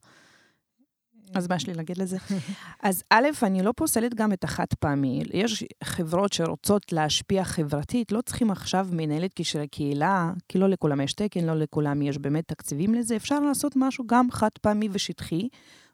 אז 1.36 1.48
מה 1.48 1.56
יש 1.56 1.68
לי 1.68 1.74
להגיד 1.74 1.98
לזה? 1.98 2.18
אז 2.84 3.04
א', 3.10 3.28
אני 3.44 3.62
לא 3.62 3.72
פוסלת 3.76 4.14
גם 4.14 4.34
את 4.34 4.44
החד 4.44 4.66
פעמי. 4.80 5.24
יש 5.34 5.64
חברות 5.84 6.34
שרוצות 6.34 6.92
להשפיע 6.92 7.44
חברתית, 7.44 8.12
לא 8.12 8.22
צריכים 8.22 8.52
עכשיו 8.52 8.88
מנהלת 8.92 9.34
קשרי 9.34 9.68
קהילה, 9.68 10.32
כי 10.50 10.58
לא 10.58 10.70
לכולם 10.70 11.02
יש 11.02 11.14
תקן, 11.14 11.46
לא 11.46 11.54
לכולם 11.54 12.02
יש 12.02 12.18
באמת 12.18 12.48
תקציבים 12.48 12.94
לזה. 12.94 13.16
אפשר 13.16 13.40
לעשות 13.40 13.74
משהו 13.76 14.08
גם 14.08 14.32
חד 14.32 14.50
פעמי 14.62 14.90
ושטחי, 14.92 15.50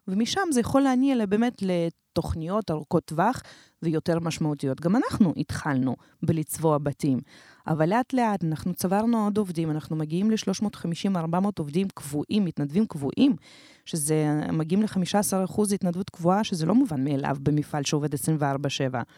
ומשם 0.08 0.40
זה 0.50 0.60
יכול 0.60 0.82
להניע 0.82 1.26
באמת 1.26 1.62
לתוכניות 1.62 2.70
ארוכות 2.70 3.04
טווח 3.04 3.42
ויותר 3.82 4.18
משמעותיות. 4.18 4.80
גם 4.80 4.96
אנחנו 4.96 5.32
התחלנו 5.36 5.96
בלצבוע 6.22 6.78
בתים, 6.78 7.20
אבל 7.66 7.88
לאט 7.88 8.12
לאט 8.12 8.44
אנחנו 8.44 8.74
צברנו 8.74 9.24
עוד 9.24 9.38
עובדים, 9.38 9.70
אנחנו 9.70 9.96
מגיעים 9.96 10.30
ל-350-400 10.30 11.36
עובדים 11.58 11.88
קבועים, 11.94 12.44
מתנדבים 12.44 12.86
קבועים, 12.86 13.36
שזה, 13.84 14.40
מגיעים 14.52 14.82
ל-15% 14.82 15.74
התנדבות 15.74 16.10
קבועה, 16.10 16.44
שזה 16.44 16.66
לא 16.66 16.74
מובן 16.74 17.04
מאליו 17.04 17.36
במפעל 17.42 17.82
שעובד 17.84 18.14
24/7. 18.14 18.18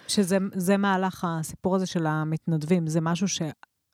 שזה 0.08 0.76
מהלך 0.76 1.26
הסיפור 1.28 1.76
הזה 1.76 1.86
של 1.86 2.06
המתנדבים, 2.06 2.86
זה 2.86 3.00
משהו 3.00 3.28
ש... 3.28 3.42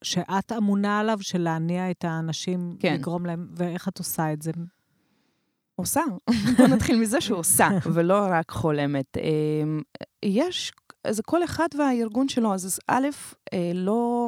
שאת 0.02 0.52
אמונה 0.52 1.00
עליו, 1.00 1.18
של 1.20 1.38
להניע 1.38 1.90
את 1.90 2.04
האנשים, 2.04 2.76
כן. 2.80 2.94
לגרום 2.94 3.26
להם, 3.26 3.48
ואיך 3.54 3.88
את 3.88 3.98
עושה 3.98 4.32
את 4.32 4.42
זה? 4.42 4.50
עושה. 5.76 6.00
בוא 6.58 6.66
נתחיל 6.66 7.00
מזה 7.00 7.20
שהוא 7.20 7.38
עושה, 7.38 7.68
ולא 7.92 8.26
רק 8.30 8.50
חולמת. 8.50 9.16
אמ, 9.16 9.80
יש 10.22 10.72
זה 11.10 11.22
כל 11.22 11.44
אחד 11.44 11.68
והארגון 11.78 12.28
שלו, 12.28 12.54
אז 12.54 12.80
א', 12.88 13.08
אה, 13.52 13.72
לא 13.74 14.26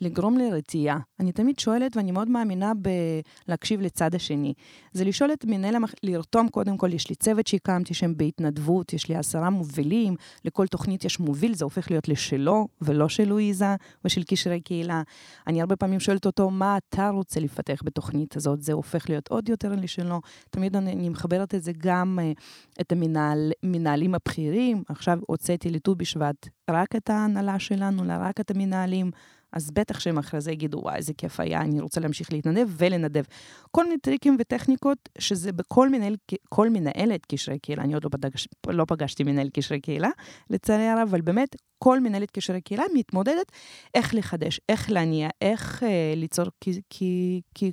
לגרום 0.00 0.38
לרתיעה. 0.38 0.98
אני 1.22 1.32
תמיד 1.32 1.58
שואלת, 1.58 1.96
ואני 1.96 2.12
מאוד 2.12 2.28
מאמינה 2.28 2.72
בלהקשיב 2.74 3.80
לצד 3.80 4.14
השני. 4.14 4.54
זה 4.92 5.04
לשאול 5.04 5.32
את 5.32 5.44
מנהל 5.44 5.74
המח... 5.74 5.94
לרתום, 6.02 6.48
קודם 6.48 6.76
כל, 6.76 6.92
יש 6.92 7.08
לי 7.08 7.14
צוות 7.14 7.46
שהקמתי 7.46 7.94
שהם 7.94 8.16
בהתנדבות, 8.16 8.92
יש 8.92 9.08
לי 9.08 9.16
עשרה 9.16 9.50
מובילים, 9.50 10.16
לכל 10.44 10.66
תוכנית 10.66 11.04
יש 11.04 11.20
מוביל, 11.20 11.54
זה 11.54 11.64
הופך 11.64 11.90
להיות 11.90 12.08
לשלו 12.08 12.68
ולא 12.80 13.08
של 13.08 13.28
לואיזה 13.28 13.76
ושל 14.04 14.22
קשרי 14.22 14.60
קהילה. 14.60 15.02
אני 15.46 15.60
הרבה 15.60 15.76
פעמים 15.76 16.00
שואלת 16.00 16.26
אותו, 16.26 16.50
מה 16.50 16.76
אתה 16.76 17.08
רוצה 17.08 17.40
לפתח 17.40 17.80
בתוכנית 17.84 18.36
הזאת? 18.36 18.62
זה 18.62 18.72
הופך 18.72 19.08
להיות 19.08 19.28
עוד 19.28 19.48
יותר 19.48 19.74
לשלו. 19.74 20.20
תמיד 20.50 20.76
אני, 20.76 20.92
אני 20.92 21.08
מחברת 21.08 21.54
את 21.54 21.62
זה 21.62 21.72
גם, 21.78 22.18
אה, 22.22 22.32
את 22.80 22.92
המנהלים 22.92 24.14
הבכירים. 24.14 24.82
עכשיו 24.88 25.18
הוצאתי 25.26 25.70
לט"ו 25.70 25.94
בשבט 25.94 26.48
רק 26.70 26.96
את 26.96 27.10
ההנהלה 27.10 27.58
שלנו, 27.58 28.02
רק 28.20 28.40
את 28.40 28.50
המנהלים. 28.50 29.10
אז 29.52 29.70
בטח 29.70 30.00
שהם 30.00 30.18
אחרי 30.18 30.40
זה 30.40 30.52
יגידו, 30.52 30.78
וואי, 30.78 30.96
איזה 30.96 31.12
כיף 31.18 31.40
היה, 31.40 31.60
אני 31.60 31.80
רוצה 31.80 32.00
להמשיך 32.00 32.32
להתנדב 32.32 32.68
ולנדב. 32.76 33.24
כל 33.70 33.84
מיני 33.84 33.98
טריקים 33.98 34.36
וטכניקות, 34.40 35.08
שזה 35.18 35.52
בכל 35.52 35.88
מנהל, 35.88 36.16
כל 36.48 36.70
מנהלת 36.70 37.26
קשרי 37.26 37.58
קהילה, 37.58 37.82
אני 37.82 37.94
עוד 37.94 38.04
לא, 38.04 38.08
פגש, 38.08 38.48
לא 38.68 38.84
פגשתי 38.88 39.24
מנהל 39.24 39.48
קשרי 39.48 39.80
קהילה, 39.80 40.10
לצערי 40.50 40.88
הרב, 40.88 41.08
אבל 41.08 41.20
באמת, 41.20 41.56
כל 41.78 42.00
מנהלת 42.00 42.30
קשרי 42.30 42.60
קהילה 42.60 42.84
מתמודדת 42.94 43.52
איך 43.94 44.14
לחדש, 44.14 44.60
איך 44.68 44.90
להניע, 44.90 45.28
איך 45.40 45.82
אה, 45.82 46.12
ליצור, 46.16 46.46
כי, 46.60 46.80
כי, 46.90 47.40
כי 47.54 47.72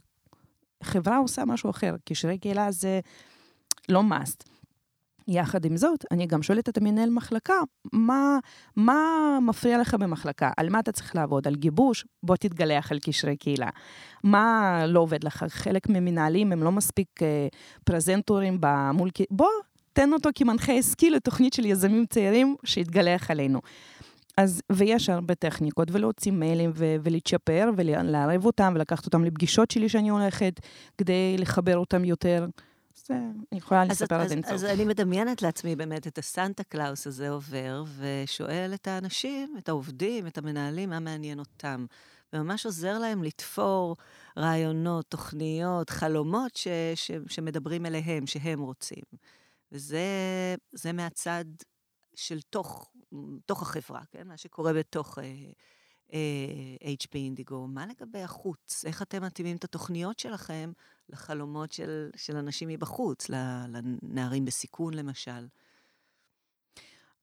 חברה 0.83 1.17
עושה 1.17 1.45
משהו 1.45 1.69
אחר, 1.69 1.95
קשרי 2.05 2.37
קהילה 2.37 2.71
זה 2.71 2.99
לא 3.89 4.01
must. 4.01 4.58
יחד 5.29 5.65
עם 5.65 5.77
זאת, 5.77 6.05
אני 6.11 6.27
גם 6.27 6.41
שואלת 6.41 6.69
את 6.69 6.77
המנהל 6.77 7.09
מחלקה, 7.09 7.53
מה, 7.93 8.37
מה 8.75 9.03
מפריע 9.41 9.79
לך 9.79 9.93
במחלקה? 9.93 10.51
על 10.57 10.69
מה 10.69 10.79
אתה 10.79 10.91
צריך 10.91 11.15
לעבוד? 11.15 11.47
על 11.47 11.55
גיבוש? 11.55 12.05
בוא 12.23 12.35
תתגלח 12.35 12.91
על 12.91 12.99
קשרי 12.99 13.37
קהילה. 13.37 13.69
מה 14.23 14.83
לא 14.87 14.99
עובד 14.99 15.23
לך? 15.23 15.45
חלק 15.47 15.89
ממנהלים 15.89 16.51
הם 16.51 16.63
לא 16.63 16.71
מספיק 16.71 17.07
אה, 17.21 17.47
פרזנטורים 17.83 18.59
מול... 18.93 19.09
בוא, 19.31 19.49
תן 19.93 20.13
אותו 20.13 20.29
כמנחה 20.35 20.73
עסקי 20.73 21.09
לתוכנית 21.09 21.53
של 21.53 21.65
יזמים 21.65 22.05
צעירים 22.09 22.55
שיתגלח 22.65 23.31
עלינו. 23.31 23.59
אז, 24.37 24.61
ויש 24.71 25.09
הרבה 25.09 25.35
טכניקות, 25.35 25.87
ולהוציא 25.91 26.31
מיילים 26.31 26.71
ו- 26.75 26.95
ולהתשפר 27.03 27.69
ולערב 27.75 28.45
אותם 28.45 28.73
ולקחת 28.75 29.05
אותם 29.05 29.23
לפגישות 29.23 29.71
שלי 29.71 29.89
שאני 29.89 30.09
הולכת, 30.09 30.59
כדי 30.97 31.35
לחבר 31.37 31.77
אותם 31.77 32.05
יותר. 32.05 32.45
אני 33.09 33.57
יכולה 33.57 33.85
לספר 33.85 34.15
על 34.15 34.27
זה 34.27 34.33
אין 34.33 34.43
אז 34.45 34.65
אני 34.65 34.85
מדמיינת 34.85 35.41
לעצמי 35.41 35.75
באמת 35.75 36.07
את 36.07 36.17
הסנטה 36.17 36.63
קלאוס 36.63 37.07
הזה 37.07 37.29
עובר, 37.29 37.83
ושואל 37.97 38.71
את 38.73 38.87
האנשים, 38.87 39.55
את 39.57 39.69
העובדים, 39.69 40.27
את 40.27 40.37
המנהלים, 40.37 40.89
מה 40.89 40.99
מעניין 40.99 41.39
אותם. 41.39 41.85
וממש 42.33 42.65
עוזר 42.65 42.99
להם 42.99 43.23
לתפור 43.23 43.95
רעיונות, 44.37 45.05
תוכניות, 45.09 45.89
חלומות 45.89 46.55
ש, 46.55 46.67
ש, 46.95 47.11
שמדברים 47.27 47.85
אליהם, 47.85 48.27
שהם 48.27 48.59
רוצים. 48.59 49.03
וזה 49.71 50.91
מהצד 50.93 51.45
של 52.15 52.41
תוך, 52.41 52.91
תוך 53.45 53.61
החברה, 53.61 54.01
כן? 54.11 54.27
מה 54.27 54.37
שקורה 54.37 54.73
בתוך 54.73 55.19
אה, 55.19 55.23
אה, 56.13 56.93
HP 57.03 57.15
אינדיגו. 57.15 57.67
מה 57.67 57.85
לגבי 57.85 58.21
החוץ? 58.21 58.85
איך 58.85 59.01
אתם 59.01 59.23
מתאימים 59.23 59.57
את 59.57 59.63
התוכניות 59.63 60.19
שלכם 60.19 60.71
לחלומות 61.09 61.71
של, 61.71 62.09
של 62.15 62.37
אנשים 62.37 62.69
מבחוץ, 62.69 63.29
לנערים 63.29 64.45
בסיכון 64.45 64.93
למשל. 64.93 65.47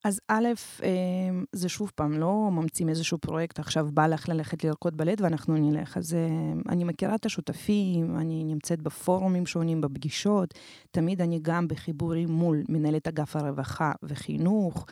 אז 0.05 0.21
א', 0.29 0.49
אמ, 0.83 1.45
זה 1.53 1.69
שוב 1.69 1.93
פעם, 1.95 2.13
לא 2.13 2.49
ממציאים 2.53 2.89
איזשהו 2.89 3.19
פרויקט, 3.19 3.59
עכשיו 3.59 3.89
בא 3.95 4.07
לך 4.07 4.29
ללכת 4.29 4.65
לרקוד 4.65 4.97
בלט 4.97 5.21
ואנחנו 5.21 5.57
נלך. 5.57 5.97
אז 5.97 6.15
אמ, 6.15 6.63
אני 6.69 6.85
מכירה 6.85 7.15
את 7.15 7.27
השותפים, 7.27 8.17
אני 8.17 8.45
נמצאת 8.45 8.83
בפורומים 8.83 9.47
שונים, 9.47 9.81
בפגישות, 9.81 10.55
תמיד 10.91 11.21
אני 11.21 11.39
גם 11.43 11.69
בחיבורים 11.69 12.29
מול 12.29 12.63
מנהלת 12.69 13.09
אגף 13.09 13.37
הרווחה 13.37 13.93
וחינוך. 14.03 14.87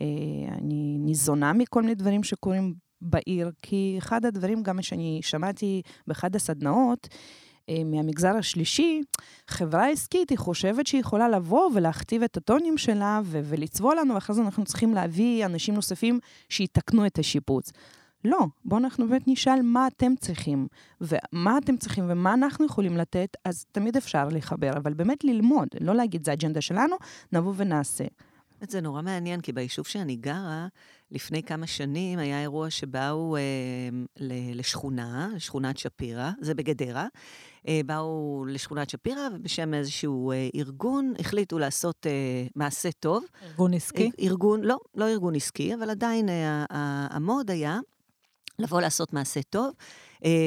אה, 0.00 0.04
אני 0.58 0.96
ניזונה 0.98 1.52
מכל 1.52 1.82
מיני 1.82 1.94
דברים 1.94 2.22
שקורים 2.22 2.74
בעיר, 3.00 3.50
כי 3.62 3.94
אחד 3.98 4.24
הדברים 4.24 4.62
גם 4.62 4.82
שאני 4.82 5.20
שמעתי 5.22 5.82
באחד 6.06 6.36
הסדנאות, 6.36 7.08
אה, 7.12 7.16
מהמגזר 7.84 8.36
השלישי, 8.36 9.02
חברה 9.48 9.88
עסקית, 9.88 10.30
היא 10.30 10.38
חושבת 10.38 10.86
שהיא 10.86 11.00
יכולה 11.00 11.28
לבוא 11.28 11.70
ולהכתיב 11.74 12.22
את 12.22 12.36
הטונים 12.36 12.78
שלה 12.78 13.20
ו- 13.24 13.40
ולצבוע 13.44 13.94
לנו, 13.94 14.14
ואחרי 14.14 14.36
זה 14.36 14.42
אנחנו 14.42 14.64
צריכים 14.64 14.94
להביא 14.94 15.46
אנשים 15.46 15.74
נוספים 15.74 16.18
שיתקנו 16.48 17.06
את 17.06 17.18
השיפוץ. 17.18 17.72
לא, 18.24 18.38
בואו 18.64 18.80
אנחנו 18.80 19.08
באמת 19.08 19.22
נשאל 19.26 19.62
מה 19.62 19.86
אתם 19.86 20.12
צריכים, 20.20 20.66
ומה 21.00 21.58
אתם 21.58 21.76
צריכים 21.76 22.04
ומה 22.08 22.34
אנחנו 22.34 22.66
יכולים 22.66 22.96
לתת, 22.96 23.36
אז 23.44 23.64
תמיד 23.72 23.96
אפשר 23.96 24.28
לחבר, 24.28 24.72
אבל 24.76 24.94
באמת 24.94 25.24
ללמוד, 25.24 25.68
לא 25.80 25.94
להגיד 25.94 26.24
זה 26.24 26.30
האג'נדה 26.30 26.60
שלנו, 26.60 26.96
נבוא 27.32 27.52
ונעשה. 27.56 28.04
זה 28.68 28.80
נורא 28.80 29.02
מעניין, 29.02 29.40
כי 29.40 29.52
ביישוב 29.52 29.86
שאני 29.86 30.16
גרה, 30.16 30.66
לפני 31.10 31.42
כמה 31.42 31.66
שנים 31.66 32.18
היה 32.18 32.42
אירוע 32.42 32.70
שבאו 32.70 33.36
אה, 33.36 33.40
לשכונה, 34.54 35.28
לשכונת 35.34 35.78
שפירא, 35.78 36.30
זה 36.40 36.54
בגדרה. 36.54 37.06
אה, 37.68 37.80
באו 37.86 38.44
לשכונת 38.48 38.90
שפירא, 38.90 39.28
ובשם 39.34 39.74
איזשהו 39.74 40.32
אה, 40.32 40.48
ארגון 40.54 41.12
החליטו 41.18 41.58
לעשות 41.58 42.06
אה, 42.06 42.46
מעשה 42.54 42.92
טוב. 42.92 43.24
ארגון 43.44 43.74
עסקי? 43.74 44.10
ארגון, 44.20 44.60
לא, 44.60 44.78
לא 44.94 45.08
ארגון 45.08 45.34
עסקי, 45.34 45.74
אבל 45.74 45.90
עדיין 45.90 46.28
המוד 47.10 47.50
היה 47.50 47.78
לבוא 48.58 48.80
לעשות 48.80 49.12
מעשה 49.12 49.40
טוב. 49.42 49.72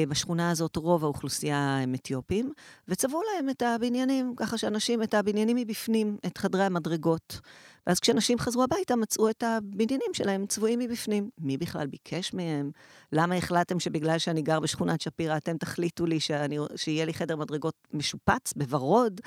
בשכונה 0.08 0.50
הזאת 0.50 0.76
רוב 0.76 1.04
האוכלוסייה 1.04 1.78
הם 1.78 1.94
אתיופים, 1.94 2.52
וצבעו 2.88 3.20
להם 3.22 3.50
את 3.50 3.62
הבניינים, 3.62 4.34
ככה 4.36 4.58
שאנשים, 4.58 5.02
את 5.02 5.14
הבניינים 5.14 5.56
מבפנים, 5.56 6.16
את 6.26 6.38
חדרי 6.38 6.64
המדרגות. 6.64 7.40
ואז 7.86 8.00
כשאנשים 8.00 8.38
חזרו 8.38 8.62
הביתה, 8.62 8.96
מצאו 8.96 9.30
את 9.30 9.42
הבניינים 9.42 10.10
שלהם 10.12 10.46
צבועים 10.46 10.78
מבפנים. 10.78 11.30
מי 11.38 11.56
בכלל 11.56 11.86
ביקש 11.86 12.34
מהם? 12.34 12.70
למה 13.12 13.34
החלטתם 13.34 13.80
שבגלל 13.80 14.18
שאני 14.18 14.42
גר 14.42 14.60
בשכונת 14.60 15.00
שפירא, 15.00 15.36
אתם 15.36 15.56
תחליטו 15.56 16.06
לי 16.06 16.20
שאני, 16.20 16.58
שיהיה 16.76 17.04
לי 17.04 17.14
חדר 17.14 17.36
מדרגות 17.36 17.74
משופץ 17.92 18.52
בוורוד? 18.56 19.20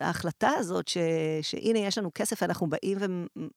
וההחלטה 0.00 0.50
הזאת, 0.50 0.88
ש, 0.88 0.96
שהנה, 1.42 1.78
יש 1.78 1.98
לנו 1.98 2.10
כסף, 2.14 2.42
אנחנו 2.42 2.66
באים 2.70 2.98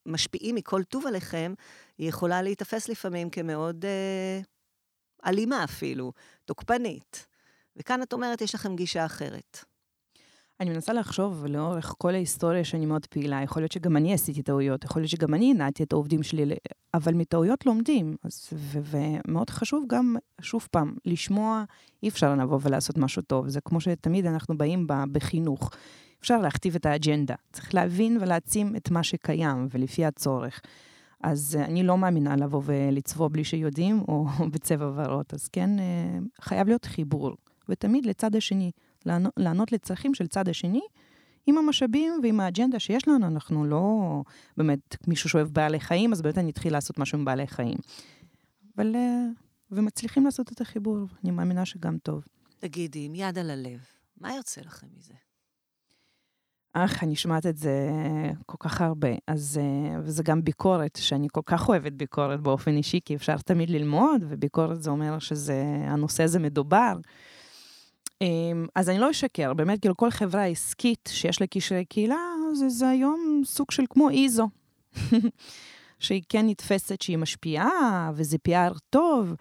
ומשפיעים 0.05 0.55
מכל 0.55 0.83
טוב 0.83 1.07
עליכם, 1.07 1.53
היא 1.97 2.09
יכולה 2.09 2.41
להיתפס 2.41 2.89
לפעמים 2.89 3.29
כמאוד 3.29 3.85
אה, 3.85 4.39
אלימה 5.25 5.63
אפילו, 5.63 6.11
תוקפנית. 6.45 7.27
וכאן 7.75 8.01
את 8.01 8.13
אומרת, 8.13 8.41
יש 8.41 8.55
לכם 8.55 8.75
גישה 8.75 9.05
אחרת. 9.05 9.63
אני 10.59 10.69
מנסה 10.69 10.93
לחשוב 10.93 11.45
לאורך 11.45 11.95
כל 11.97 12.13
ההיסטוריה 12.13 12.63
שאני 12.63 12.85
מאוד 12.85 13.05
פעילה, 13.05 13.41
יכול 13.43 13.61
להיות 13.61 13.71
שגם 13.71 13.97
אני 13.97 14.13
עשיתי 14.13 14.43
טעויות, 14.43 14.83
יכול 14.83 15.01
להיות 15.01 15.11
שגם 15.11 15.33
אני 15.33 15.51
הנעתי 15.51 15.83
את 15.83 15.93
העובדים 15.93 16.23
שלי, 16.23 16.55
אבל 16.93 17.13
מטעויות 17.13 17.65
לומדים. 17.65 18.15
אז, 18.23 18.49
ו- 18.53 18.79
ומאוד 18.83 19.49
חשוב 19.49 19.85
גם, 19.87 20.15
שוב 20.41 20.67
פעם, 20.71 20.93
לשמוע, 21.05 21.63
אי 22.03 22.09
אפשר 22.09 22.35
לבוא 22.35 22.59
ולעשות 22.61 22.97
משהו 22.97 23.21
טוב. 23.21 23.47
זה 23.47 23.61
כמו 23.61 23.81
שתמיד 23.81 24.25
אנחנו 24.25 24.57
באים 24.57 24.87
בחינוך. 25.11 25.71
אפשר 26.21 26.37
להכתיב 26.37 26.75
את 26.75 26.85
האג'נדה. 26.85 27.35
צריך 27.53 27.75
להבין 27.75 28.17
ולהעצים 28.21 28.75
את 28.75 28.91
מה 28.91 29.03
שקיים, 29.03 29.67
ולפי 29.71 30.05
הצורך. 30.05 30.61
אז 31.23 31.57
אני 31.61 31.83
לא 31.83 31.97
מאמינה 31.97 32.35
לבוא 32.35 32.61
ולצבוע 32.65 33.27
בלי 33.27 33.43
שיודעים, 33.43 34.01
או 34.07 34.25
בצבע 34.51 34.91
ורוד. 34.95 35.25
אז 35.33 35.47
כן, 35.47 35.79
אה, 35.79 36.19
חייב 36.41 36.67
להיות 36.67 36.85
חיבור, 36.85 37.35
ותמיד 37.69 38.05
לצד 38.05 38.35
השני. 38.35 38.71
לענות 39.37 39.71
לצרכים 39.71 40.13
של 40.13 40.27
צד 40.27 40.49
השני, 40.49 40.81
עם 41.47 41.57
המשאבים 41.57 42.13
ועם 42.23 42.39
האג'נדה 42.39 42.79
שיש 42.79 43.07
לנו, 43.07 43.27
אנחנו 43.27 43.65
לא 43.65 44.21
באמת, 44.57 45.07
מישהו 45.07 45.29
שאוהב 45.29 45.47
בעלי 45.47 45.79
חיים, 45.79 46.13
אז 46.13 46.21
באמת 46.21 46.37
אני 46.37 46.51
אתחיל 46.51 46.73
לעשות 46.73 46.99
משהו 46.99 47.17
עם 47.17 47.25
בעלי 47.25 47.47
חיים. 47.47 47.77
אבל, 48.75 48.95
אה, 48.95 49.25
ומצליחים 49.71 50.25
לעשות 50.25 50.51
את 50.51 50.61
החיבור, 50.61 50.97
אני 51.23 51.31
מאמינה 51.31 51.65
שגם 51.65 51.97
טוב. 51.97 52.23
תגידי, 52.59 53.05
עם 53.05 53.15
יד 53.15 53.37
על 53.37 53.49
הלב, 53.49 53.79
מה 54.17 54.35
יוצא 54.35 54.61
לכם 54.61 54.87
מזה? 54.97 55.13
אך, 56.73 57.03
אני 57.03 57.15
שומעת 57.15 57.45
את 57.45 57.57
זה 57.57 57.89
כל 58.45 58.57
כך 58.59 58.81
הרבה. 58.81 59.09
אז, 59.27 59.59
אה, 59.61 59.99
וזה 60.03 60.23
גם 60.23 60.43
ביקורת, 60.43 60.95
שאני 61.01 61.27
כל 61.31 61.41
כך 61.45 61.69
אוהבת 61.69 61.91
ביקורת 61.91 62.41
באופן 62.41 62.71
אישי, 62.77 62.99
כי 63.05 63.15
אפשר 63.15 63.37
תמיד 63.37 63.69
ללמוד, 63.69 64.21
וביקורת 64.29 64.81
זה 64.81 64.89
אומר 64.89 65.19
שהנושא 65.19 66.23
הזה 66.23 66.39
מדובר. 66.39 66.93
אמ, 68.21 68.65
אז 68.75 68.89
אני 68.89 68.99
לא 68.99 69.11
אשקר, 69.11 69.53
באמת, 69.53 69.79
כאילו 69.79 69.97
כל 69.97 70.11
חברה 70.11 70.45
עסקית 70.45 71.09
שיש 71.11 71.41
לה 71.41 71.47
קשרי 71.47 71.85
קהילה, 71.85 72.17
זה, 72.53 72.69
זה 72.69 72.89
היום 72.89 73.41
סוג 73.45 73.71
של 73.71 73.83
כמו 73.89 74.09
איזו. 74.09 74.47
שהיא 75.99 76.21
כן 76.29 76.47
נתפסת 76.47 77.01
שהיא 77.01 77.17
משפיעה, 77.17 78.11
וזה 78.13 78.37
PR 78.47 78.79
טוב. 78.89 79.35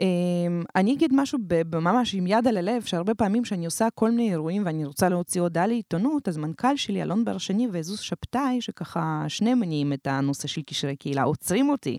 אמ, 0.00 0.62
אני 0.76 0.92
אגיד 0.92 1.10
משהו 1.14 1.38
ממש 1.72 2.14
עם 2.14 2.26
יד 2.26 2.46
על 2.48 2.56
הלב, 2.56 2.82
שהרבה 2.82 3.14
פעמים 3.14 3.42
כשאני 3.42 3.64
עושה 3.64 3.88
כל 3.94 4.10
מיני 4.10 4.30
אירועים 4.30 4.62
ואני 4.66 4.84
רוצה 4.84 5.08
להוציא 5.08 5.40
הודעה 5.40 5.66
לעיתונות, 5.66 6.28
אז 6.28 6.36
מנכ"ל 6.36 6.76
שלי, 6.76 7.02
אלון 7.02 7.24
בר 7.24 7.38
שני 7.38 7.68
ועזוז 7.72 8.00
שבתאי, 8.00 8.60
שככה 8.60 9.24
שניהם 9.28 9.60
מניעים 9.60 9.92
את 9.92 10.06
הנושא 10.06 10.48
של 10.48 10.62
קשרי 10.62 10.96
קהילה, 10.96 11.22
עוצרים 11.22 11.68
אותי. 11.68 11.98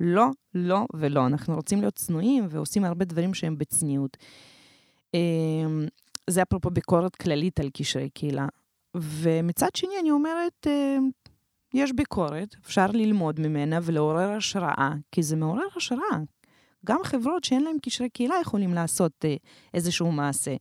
לא, 0.00 0.26
לא 0.54 0.86
ולא. 0.94 1.26
אנחנו 1.26 1.54
רוצים 1.54 1.80
להיות 1.80 1.94
צנועים 1.94 2.46
ועושים 2.50 2.84
הרבה 2.84 3.04
דברים 3.04 3.34
שהם 3.34 3.58
בצניעות. 3.58 4.16
אמ, 5.14 5.86
זה 6.30 6.42
אפרופו 6.42 6.70
ביקורת 6.70 7.16
כללית 7.16 7.60
על 7.60 7.68
קשרי 7.74 8.08
קהילה. 8.10 8.46
ומצד 8.96 9.68
שני, 9.74 9.94
אני 10.00 10.10
אומרת, 10.10 10.66
אמ, 10.66 11.10
יש 11.74 11.92
ביקורת, 11.92 12.56
אפשר 12.66 12.86
ללמוד 12.86 13.40
ממנה 13.40 13.78
ולעורר 13.82 14.30
השראה, 14.30 14.92
כי 15.12 15.22
זה 15.22 15.36
מעורר 15.36 15.66
השראה. 15.76 16.18
גם 16.86 16.98
חברות 17.04 17.44
שאין 17.44 17.64
להן 17.64 17.76
קשרי 17.82 18.08
קהילה 18.08 18.34
יכולים 18.40 18.74
לעשות 18.74 19.12
אה, 19.24 19.36
איזשהו 19.74 20.12
מעשה. 20.12 20.54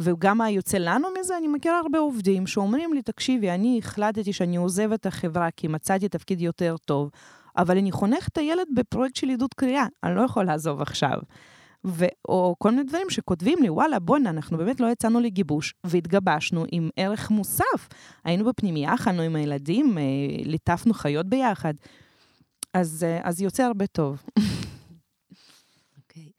וגם 0.00 0.38
מה 0.38 0.50
יוצא 0.50 0.78
לנו 0.78 1.08
מזה, 1.20 1.36
אני 1.38 1.48
מכירה 1.48 1.78
הרבה 1.78 1.98
עובדים 1.98 2.46
שאומרים 2.46 2.92
לי, 2.92 3.02
תקשיבי, 3.02 3.50
אני 3.50 3.80
החלטתי 3.84 4.32
שאני 4.32 4.56
עוזב 4.56 4.92
את 4.92 5.06
החברה 5.06 5.50
כי 5.50 5.68
מצאתי 5.68 6.08
תפקיד 6.08 6.40
יותר 6.40 6.76
טוב, 6.84 7.10
אבל 7.56 7.78
אני 7.78 7.92
חונך 7.92 8.28
את 8.28 8.38
הילד 8.38 8.66
בפרויקט 8.74 9.16
של 9.16 9.28
עידוד 9.28 9.54
קריאה, 9.54 9.86
אני 10.04 10.16
לא 10.16 10.20
יכול 10.20 10.44
לעזוב 10.44 10.82
עכשיו. 10.82 11.18
ו- 11.86 12.04
או 12.28 12.54
כל 12.58 12.70
מיני 12.70 12.82
דברים 12.82 13.10
שכותבים 13.10 13.58
לי, 13.62 13.70
וואלה, 13.70 13.98
בואנה, 13.98 14.30
אנחנו 14.30 14.58
באמת 14.58 14.80
לא 14.80 14.86
יצאנו 14.86 15.20
לגיבוש, 15.20 15.74
והתגבשנו 15.84 16.64
עם 16.72 16.90
ערך 16.96 17.30
מוסף. 17.30 17.88
היינו 18.24 18.44
בפנימייה, 18.44 18.94
אכלנו 18.94 19.22
עם 19.22 19.36
הילדים, 19.36 19.98
אה, 19.98 20.02
ליטפנו 20.44 20.94
חיות 20.94 21.26
ביחד. 21.26 21.74
אז, 22.74 23.04
אה, 23.04 23.20
אז 23.22 23.40
יוצא 23.40 23.62
הרבה 23.62 23.86
טוב. 23.86 24.22
אוקיי. 25.98 26.30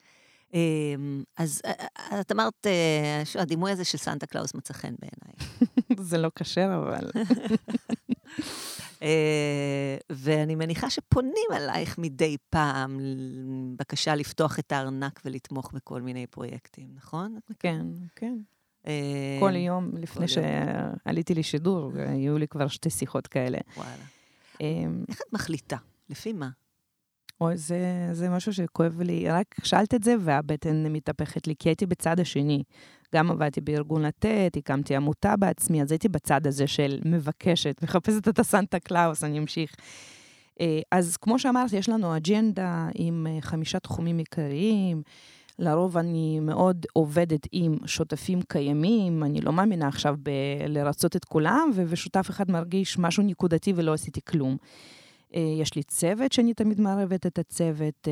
אמ, 0.54 1.24
אז 1.38 1.62
אה, 1.66 2.22
את 2.22 2.32
אמרת 2.32 2.68
שהדימוי 3.26 3.72
הזה 3.72 3.84
של 3.84 3.98
סנטה 3.98 4.26
קלאוס 4.26 4.54
מצא 4.56 4.74
חן 4.74 4.94
בעיניי. 5.00 5.34
זה 6.10 6.18
לא 6.18 6.32
כשר, 6.36 6.84
אבל... 6.84 7.10
אה, 9.04 9.98
ואני 10.10 10.56
מניחה 10.56 10.90
שפונים 10.90 11.48
אלייך 11.52 11.98
מדי 11.98 12.38
פעם, 12.50 13.00
בקשה 13.80 14.16
לפתוח 14.16 14.60
את 14.60 14.72
הארנק 14.72 15.22
ולתמוך 15.26 15.72
בכל 15.74 16.02
מיני 16.02 16.28
פרויקטים, 16.28 16.88
נכון? 16.96 17.40
כן, 17.60 17.86
כן. 18.16 18.38
אה, 18.88 19.38
כל 19.40 19.56
יום, 19.56 19.92
לפני 19.98 20.26
שעליתי 20.28 21.36
לשידור, 21.36 21.92
היו 21.96 22.38
לי 22.38 22.48
כבר 22.48 22.68
שתי 22.68 22.90
שיחות 22.90 23.28
כאלה. 23.28 23.58
וואלה. 23.78 23.92
אה, 24.62 24.86
איך 25.10 25.22
את 25.22 25.34
מחליטה? 25.34 25.78
לפי 26.10 26.34
מה? 26.34 26.50
אוי, 27.42 27.58
זה, 27.58 28.10
זה 28.12 28.30
משהו 28.30 28.54
שכואב 28.54 29.02
לי. 29.02 29.30
רק 29.30 29.56
שאלת 29.64 29.94
את 29.94 30.04
זה 30.04 30.16
והבטן 30.20 30.94
מתהפכת 30.94 31.48
לי, 31.48 31.56
כי 31.60 31.70
הייתי 31.70 31.86
בצד 31.86 32.20
השני. 32.20 32.64
גם 33.16 33.32
עבדתי 33.32 33.62
בארגון 33.62 34.02
לתת, 34.02 34.54
הקמתי 34.58 34.96
עמותה 34.96 35.36
בעצמי, 35.36 35.82
אז 35.82 35.92
הייתי 35.92 36.10
בצד 36.10 36.48
הזה 36.48 36.68
של 36.68 37.00
מבקשת, 37.06 37.84
מחפשת 37.84 38.28
את 38.28 38.40
הסנטה 38.40 38.80
קלאוס, 38.80 39.24
אני 39.24 39.40
אמשיך. 39.40 39.76
אה, 40.62 40.80
אז 40.92 41.18
כמו 41.18 41.40
שאמרתי, 41.40 41.78
יש 41.78 41.90
לנו 41.90 42.18
אג'נדה 42.18 42.88
עם 42.96 43.28
אה, 43.30 43.42
חמישה 43.42 43.80
תחומים 43.80 44.18
עיקריים. 44.18 45.02
לרוב 45.60 45.98
אני 45.98 46.40
מאוד 46.40 46.86
עובדת 46.94 47.48
עם 47.52 47.78
שותפים 47.86 48.42
קיימים, 48.42 49.24
אני 49.24 49.42
לא 49.42 49.54
מאמינה 49.54 49.88
עכשיו 49.88 50.16
ב- 50.24 50.30
לרצות 50.68 51.16
את 51.16 51.26
כולם, 51.26 51.70
ושותף 51.76 52.30
אחד 52.30 52.52
מרגיש 52.52 53.00
משהו 53.00 53.24
נקודתי 53.24 53.74
ולא 53.76 53.94
עשיתי 53.94 54.22
כלום. 54.28 54.58
אה, 55.36 55.56
יש 55.62 55.76
לי 55.76 55.84
צוות 55.84 56.32
שאני 56.32 56.54
תמיד 56.54 56.82
מערבת 56.82 57.26
את 57.26 57.40
הצוות, 57.40 58.08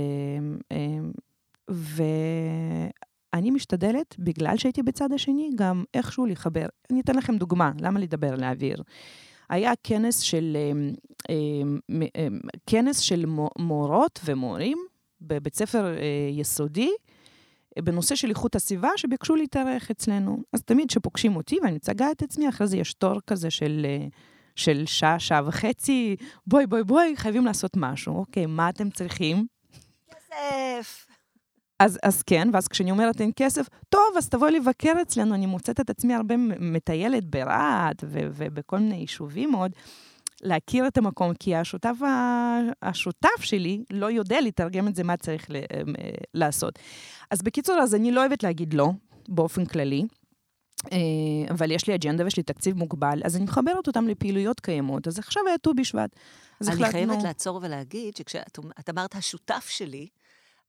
ו... 1.72 2.04
אני 3.38 3.52
משתדלת, 3.52 4.16
בגלל 4.20 4.58
שהייתי 4.58 4.84
בצד 4.84 5.14
השני, 5.14 5.50
גם 5.56 5.84
איכשהו 5.94 6.26
לחבר. 6.26 6.66
אני 6.92 7.02
אתן 7.02 7.16
לכם 7.16 7.38
דוגמה, 7.38 7.72
למה 7.80 8.00
לדבר 8.00 8.36
לאוויר? 8.36 8.84
היה 9.50 9.72
כנס 9.84 10.20
של, 10.20 10.58
אמ, 10.72 10.94
אמ, 11.30 11.80
אמ, 11.90 12.40
כנס 12.68 13.00
של 13.00 13.26
מורות 13.60 14.20
ומורים 14.26 14.78
בבית 15.22 15.56
ספר 15.56 15.98
אה, 15.98 16.30
יסודי, 16.32 16.90
בנושא 17.80 18.16
של 18.16 18.30
איכות 18.30 18.56
הסביבה, 18.56 18.90
שביקשו 18.98 19.36
להתארח 19.36 19.92
אצלנו. 19.92 20.38
אז 20.54 20.64
תמיד 20.64 20.90
כשפוגשים 20.90 21.36
אותי 21.36 21.58
ואני 21.64 21.76
מצגה 21.76 22.12
את 22.12 22.22
עצמי, 22.22 22.50
אחרי 22.50 22.68
זה 22.68 22.78
יש 22.78 22.94
תור 22.94 23.20
כזה 23.28 23.50
של, 23.50 23.86
אה, 23.90 24.08
של 24.56 24.86
שעה, 24.86 25.20
שעה 25.20 25.42
וחצי, 25.48 26.16
בואי, 26.48 26.68
בואי, 26.68 26.84
בואי, 26.84 27.14
חייבים 27.16 27.46
לעשות 27.46 27.72
משהו. 27.76 28.18
אוקיי, 28.18 28.46
מה 28.46 28.70
אתם 28.70 28.90
צריכים? 28.90 29.46
כסף. 30.10 31.07
אז, 31.80 32.00
אז 32.04 32.22
כן, 32.22 32.48
ואז 32.54 32.68
כשאני 32.68 32.92
אומרת 32.92 33.22
אין 33.22 33.32
כסף, 33.36 33.68
טוב, 33.90 34.02
אז 34.18 34.30
תבואי 34.30 34.52
לבקר 34.52 34.94
אצלנו, 35.02 35.36
אני 35.36 35.46
מוצאת 35.46 35.80
את 35.80 35.90
עצמי 35.90 36.14
הרבה 36.14 36.36
מטיילת 36.60 37.26
ברהט 37.26 38.04
ובכל 38.10 38.80
מיני 38.80 38.96
יישובים 38.96 39.52
מאוד, 39.52 39.72
להכיר 40.42 40.88
את 40.88 40.98
המקום, 40.98 41.34
כי 41.34 41.56
השותף, 41.56 41.96
השותף 42.82 43.42
שלי 43.42 43.84
לא 43.92 44.12
יודע 44.12 44.42
לתרגם 44.42 44.88
את 44.88 44.96
זה, 44.96 45.04
מה 45.04 45.18
צריך 45.18 45.48
לעשות. 46.34 46.80
אז 47.32 47.42
בקיצור, 47.42 47.76
אז 47.76 47.96
אני 47.96 48.12
לא 48.12 48.22
אוהבת 48.22 48.44
להגיד 48.44 48.74
לא, 48.74 48.90
באופן 49.30 49.66
כללי. 49.66 50.06
אה, 50.92 50.98
אבל 51.50 51.72
יש 51.72 51.88
לי 51.88 51.96
אג'נדה 51.96 52.24
ויש 52.24 52.38
לי 52.38 52.44
תקציב 52.44 52.78
מוגבל, 52.78 53.22
אז 53.26 53.36
אני 53.36 53.44
מחברת 53.44 53.88
אותם 53.88 54.08
לפעילויות 54.08 54.60
קיימות. 54.60 55.08
אז 55.08 55.20
עכשיו 55.20 55.44
היה 55.48 55.58
ט"ו 55.58 55.74
בשבט. 55.74 56.10
אני 56.62 56.70
החלטנו- 56.70 56.92
חייבת 56.92 57.24
לעצור 57.24 57.60
ולהגיד 57.64 58.16
שכשאת 58.16 58.60
את 58.80 58.90
אמרת 58.90 59.16
השותף 59.16 59.66
שלי, 59.70 60.08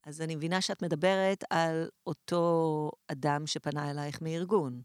אז 0.07 0.21
אני 0.21 0.37
מבינה 0.37 0.61
שאת 0.61 0.83
מדברת 0.83 1.45
על 1.51 1.89
אותו 2.07 2.91
אדם 3.09 3.47
שפנה 3.47 3.91
אלייך 3.91 4.23
מארגון. 4.23 4.81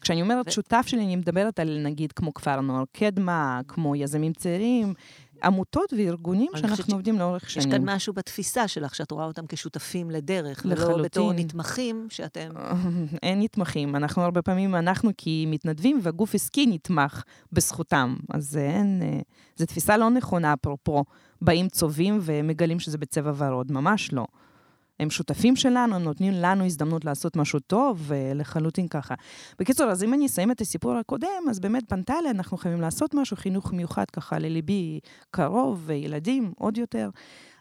כשאני 0.00 0.22
אומרת 0.22 0.46
ו- 0.48 0.50
שותף 0.50 0.84
שלי, 0.86 1.04
אני 1.04 1.16
מדברת 1.16 1.58
על 1.58 1.78
נגיד 1.82 2.12
כמו 2.12 2.34
כפר 2.34 2.60
נוער 2.60 2.84
קדמה, 2.92 3.60
כמו 3.68 3.96
יזמים 3.96 4.32
צעירים, 4.32 4.94
עמותות 5.42 5.92
וארגונים 5.92 6.50
שאנחנו 6.56 6.94
עובדים 6.94 7.18
לאורך 7.18 7.46
יש 7.46 7.54
שנים. 7.54 7.70
כאן 7.70 7.94
משהו 7.94 8.12
בתפיסה 8.12 8.68
שלך, 8.68 8.94
שאת 8.94 9.10
רואה 9.10 9.24
אותם 9.24 9.46
כשותפים 9.48 10.10
לדרך, 10.10 10.62
ולא 10.64 10.74
לחלוטין. 10.74 11.02
בתור 11.02 11.32
נתמכים 11.32 12.06
שאתם... 12.10 12.50
אין 13.22 13.42
נתמכים, 13.42 13.96
אנחנו 13.96 14.22
הרבה 14.22 14.42
פעמים, 14.42 14.74
אנחנו 14.74 15.10
כמתנדבים 15.18 16.00
והגוף 16.02 16.34
עסקי 16.34 16.66
נתמך 16.66 17.22
בזכותם. 17.52 18.16
אז 18.30 18.56
אין, 18.56 19.02
אה, 19.02 19.20
זו 19.56 19.66
תפיסה 19.66 19.96
לא 19.96 20.10
נכונה, 20.10 20.54
אפרופו, 20.62 21.04
באים 21.42 21.68
צובעים 21.68 22.18
ומגלים 22.22 22.80
שזה 22.80 22.98
בצבע 22.98 23.32
ורוד, 23.36 23.72
ממש 23.72 24.12
לא. 24.12 24.26
הם 25.00 25.10
שותפים 25.10 25.56
שלנו, 25.56 25.94
הם 25.96 26.02
נותנים 26.02 26.32
לנו 26.36 26.64
הזדמנות 26.64 27.04
לעשות 27.04 27.36
משהו 27.36 27.60
טוב, 27.60 28.02
ולחלוטין 28.06 28.88
ככה. 28.88 29.14
בקיצור, 29.58 29.86
אז 29.90 30.02
אם 30.02 30.14
אני 30.14 30.26
אסיים 30.26 30.50
את 30.50 30.60
הסיפור 30.60 30.92
הקודם, 30.92 31.48
אז 31.50 31.60
באמת 31.60 31.88
פנתה 31.88 32.18
אליי, 32.18 32.30
אנחנו 32.30 32.56
חייבים 32.56 32.80
לעשות 32.80 33.14
משהו, 33.14 33.36
חינוך 33.36 33.72
מיוחד 33.72 34.10
ככה 34.12 34.38
לליבי 34.38 35.00
קרוב, 35.30 35.82
וילדים 35.86 36.52
עוד 36.56 36.78
יותר. 36.78 37.10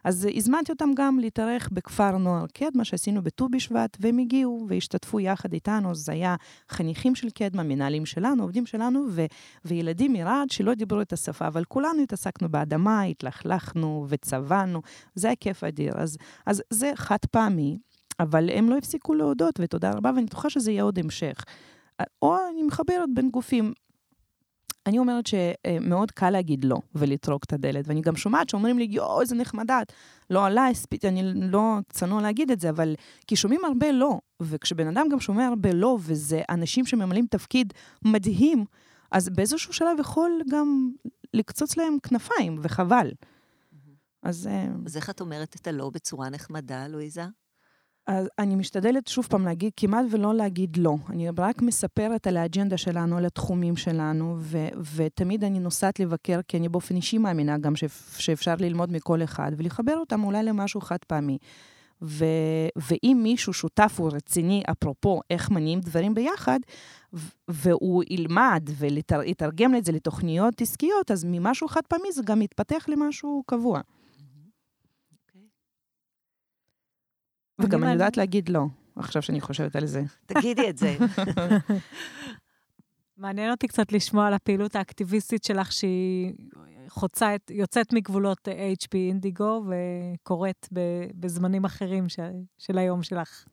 אז 0.06 0.28
הזמנתי 0.36 0.72
אותם 0.72 0.90
גם 0.96 1.20
להתארח 1.20 1.70
בכפר 1.72 2.18
נוער 2.18 2.46
קדמה, 2.54 2.86
שעשינו 2.86 3.24
בט"ו 3.24 3.50
בשבט, 3.50 3.98
והם 4.00 4.18
הגיעו 4.18 4.66
והשתתפו 4.70 5.20
יחד 5.20 5.54
איתנו, 5.54 5.96
זה 5.96 6.12
היה 6.12 6.36
חניכים 6.70 7.16
של 7.16 7.30
קדמה, 7.30 7.64
מנהלים 7.64 8.06
שלנו, 8.06 8.44
עובדים 8.44 8.66
שלנו, 8.66 9.06
ו- 9.10 9.26
וילדים 9.66 10.14
מרעד 10.14 10.50
שלא 10.50 10.74
דיברו 10.74 11.02
את 11.02 11.14
השפה, 11.14 11.48
אבל 11.48 11.64
כולנו 11.64 12.02
התעסקנו 12.04 12.50
באדמה, 12.50 13.02
התלכלכנו 13.02 14.06
וצבענו, 14.10 14.82
זה 15.16 15.28
היה 15.28 15.36
כיף 15.36 15.64
אדיר. 15.64 15.94
אז, 15.98 16.18
אז 16.46 16.64
זה 16.70 16.92
חד 16.96 17.26
פעמי, 17.32 17.78
אבל 18.20 18.50
הם 18.50 18.70
לא 18.70 18.78
הפסיקו 18.78 19.14
להודות, 19.14 19.60
ותודה 19.60 19.92
רבה, 19.92 20.12
ואני 20.16 20.26
בטוחה 20.26 20.50
שזה 20.50 20.72
יהיה 20.72 20.84
עוד 20.84 21.00
המשך. 21.00 21.46
או 22.22 22.38
אני 22.54 22.64
מחברת 22.64 23.10
בין 23.14 23.30
גופים. 23.30 23.74
אני 24.86 25.00
אומרת 25.00 25.26
שמאוד 25.28 26.12
קל 26.12 26.30
להגיד 26.30 26.66
לא 26.66 26.78
ולטרוק 26.96 27.44
את 27.44 27.54
הדלת, 27.54 27.88
ואני 27.88 28.02
גם 28.02 28.16
שומעת 28.16 28.50
שאומרים 28.50 28.80
לי, 28.80 28.88
יואו, 28.90 29.22
איזה 29.22 29.36
נחמדה 29.36 29.82
את. 29.82 29.94
לא 30.30 30.46
עליי, 30.46 30.74
אני 31.04 31.24
לא 31.36 31.78
צנוע 31.90 32.22
להגיד 32.22 32.52
את 32.52 32.60
זה, 32.60 32.70
אבל 32.70 32.96
כי 33.28 33.36
שומעים 33.36 33.66
הרבה 33.66 33.92
לא, 33.92 34.20
וכשבן 34.40 34.88
אדם 34.88 35.08
גם 35.12 35.20
שומע 35.20 35.48
הרבה 35.48 35.74
לא, 35.74 35.98
וזה 36.02 36.42
אנשים 36.50 36.86
שממלאים 36.86 37.26
תפקיד 37.30 37.74
מדהים, 38.06 38.66
אז 39.12 39.30
באיזשהו 39.30 39.74
שלב 39.74 40.00
יכול 40.00 40.42
גם 40.50 40.92
לקצוץ 41.34 41.78
להם 41.78 41.98
כנפיים, 42.04 42.60
וחבל. 42.62 43.12
אז, 44.24 44.48
אה, 44.48 44.68
אז 44.86 44.98
איך 44.98 45.10
את 45.10 45.22
אומרת 45.22 45.56
את 45.56 45.68
הלא 45.68 45.90
בצורה 45.90 46.30
נחמדה, 46.30 46.88
לואיזה? 46.88 47.26
אז 48.08 48.28
אני 48.40 48.56
משתדלת 48.56 49.08
שוב 49.08 49.26
פעם 49.30 49.46
להגיד, 49.46 49.72
כמעט 49.78 50.06
ולא 50.12 50.36
להגיד 50.36 50.78
לא. 50.78 50.96
אני 51.10 51.28
רק 51.38 51.62
מספרת 51.62 52.28
על 52.28 52.38
האג'נדה 52.38 52.78
שלנו, 52.78 53.18
על 53.18 53.26
התחומים 53.26 53.76
שלנו, 53.76 54.36
ו- 54.40 54.68
ותמיד 54.96 55.44
אני 55.44 55.60
נוסעת 55.60 56.00
לבקר, 56.00 56.40
כי 56.48 56.58
אני 56.58 56.70
באופן 56.70 56.96
אישי 56.96 57.18
מאמינה 57.18 57.58
גם 57.58 57.76
שאפ- 57.76 58.20
שאפשר 58.20 58.56
ללמוד 58.60 58.92
מכל 58.92 59.24
אחד, 59.24 59.52
ולחבר 59.58 59.98
אותם 59.98 60.24
אולי 60.24 60.44
למשהו 60.44 60.82
חד 60.82 60.98
פעמי. 61.08 61.38
ו- 62.02 62.26
ואם 62.76 63.20
מישהו 63.24 63.54
שותף 63.54 63.96
הוא 63.98 64.12
רציני, 64.14 64.64
אפרופו 64.72 65.22
איך 65.30 65.52
מניעים 65.52 65.80
דברים 65.80 66.14
ביחד, 66.14 66.60
ו- 67.14 67.30
והוא 67.48 68.04
ילמד 68.10 68.70
ויתרגם 68.78 69.76
את 69.76 69.86
זה 69.86 69.92
לתוכניות 69.92 70.62
עסקיות, 70.62 71.12
אז 71.12 71.26
ממשהו 71.30 71.68
חד 71.68 71.82
פעמי 71.88 72.12
זה 72.12 72.22
גם 72.26 72.42
יתפתח 72.42 72.86
למשהו 72.88 73.44
קבוע. 73.48 73.82
וגם 77.60 77.84
אני 77.84 77.92
יודעת 77.92 78.18
להגיד 78.18 78.50
לא, 78.50 78.66
עכשיו 78.96 79.22
שאני 79.22 79.42
חושבת 79.42 79.76
על 79.76 79.86
זה. 79.86 80.04
תגידי 80.26 80.70
את 80.70 80.78
זה. 80.78 80.98
מעניין 83.18 83.52
אותי 83.52 83.68
קצת 83.68 83.92
לשמוע 83.92 84.28
על 84.28 84.34
הפעילות 84.34 84.76
האקטיביסטית 84.76 85.44
שלך, 85.44 85.72
שהיא 85.72 86.34
חוצה 86.90 87.36
את, 87.36 87.52
יוצאת 87.54 87.94
מגבולות 87.94 88.48
HP 88.48 88.94
אינדיגו 88.94 89.64
וקורית 89.68 90.70
בזמנים 91.16 91.66
אחרים 91.66 92.10
ש, 92.10 92.20
של 92.58 92.78
היום 92.78 93.04
שלך. 93.04 93.46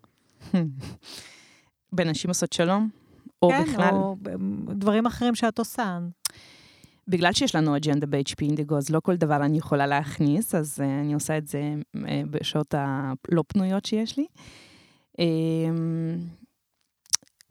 בנשים 1.92 2.30
עושות 2.30 2.52
שלום, 2.52 2.88
או 3.42 3.50
כן, 3.50 3.62
בכלל. 3.62 3.90
או 3.92 4.16
ב- 4.22 4.72
דברים 4.72 5.06
אחרים 5.06 5.34
שאת 5.34 5.58
עושה. 5.58 5.98
בגלל 7.08 7.32
שיש 7.32 7.54
לנו 7.54 7.76
אג'נדה 7.76 8.06
ב-HP 8.06 8.42
אינדיגו, 8.42 8.76
אז 8.76 8.90
לא 8.90 9.00
כל 9.00 9.16
דבר 9.16 9.36
אני 9.44 9.58
יכולה 9.58 9.86
להכניס, 9.86 10.54
אז 10.54 10.78
uh, 10.80 10.82
אני 10.82 11.14
עושה 11.14 11.38
את 11.38 11.48
זה 11.48 11.74
uh, 11.96 12.00
בשעות 12.30 12.74
הלא 12.78 13.44
פנויות 13.46 13.84
שיש 13.84 14.18
לי. 14.18 14.26
Um, 15.12 15.22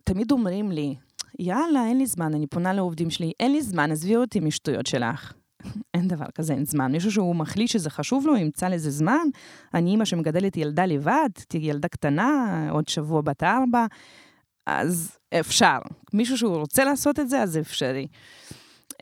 תמיד 0.03 0.31
אומרים 0.31 0.71
לי, 0.71 0.95
יאללה, 1.39 1.85
אין 1.85 1.97
לי 1.97 2.05
זמן, 2.05 2.33
אני 2.33 2.47
פונה 2.47 2.73
לעובדים 2.73 3.09
שלי, 3.09 3.31
אין 3.39 3.51
לי 3.51 3.61
זמן, 3.61 3.91
עזבי 3.91 4.15
אותי 4.15 4.39
משטויות 4.39 4.87
שלך. 4.87 5.33
אין 5.93 6.07
דבר 6.07 6.25
כזה, 6.35 6.53
אין 6.53 6.65
זמן. 6.65 6.91
מישהו 6.91 7.11
שהוא 7.11 7.35
מחליט 7.35 7.69
שזה 7.69 7.89
חשוב 7.89 8.27
לו, 8.27 8.37
ימצא 8.37 8.67
לזה 8.67 8.91
זמן. 8.91 9.27
אני 9.73 9.91
אימא 9.91 10.05
שמגדלת 10.05 10.57
ילדה 10.57 10.85
לבד, 10.85 11.29
ילדה 11.53 11.87
קטנה, 11.87 12.67
עוד 12.71 12.87
שבוע 12.87 13.21
בת 13.21 13.43
ארבע, 13.43 13.85
אז 14.65 15.17
אפשר. 15.39 15.77
מישהו 16.13 16.37
שהוא 16.37 16.57
רוצה 16.57 16.83
לעשות 16.83 17.19
את 17.19 17.29
זה, 17.29 17.41
אז 17.41 17.57
אפשרי. 17.57 18.07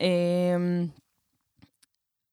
אמ, 0.00 0.86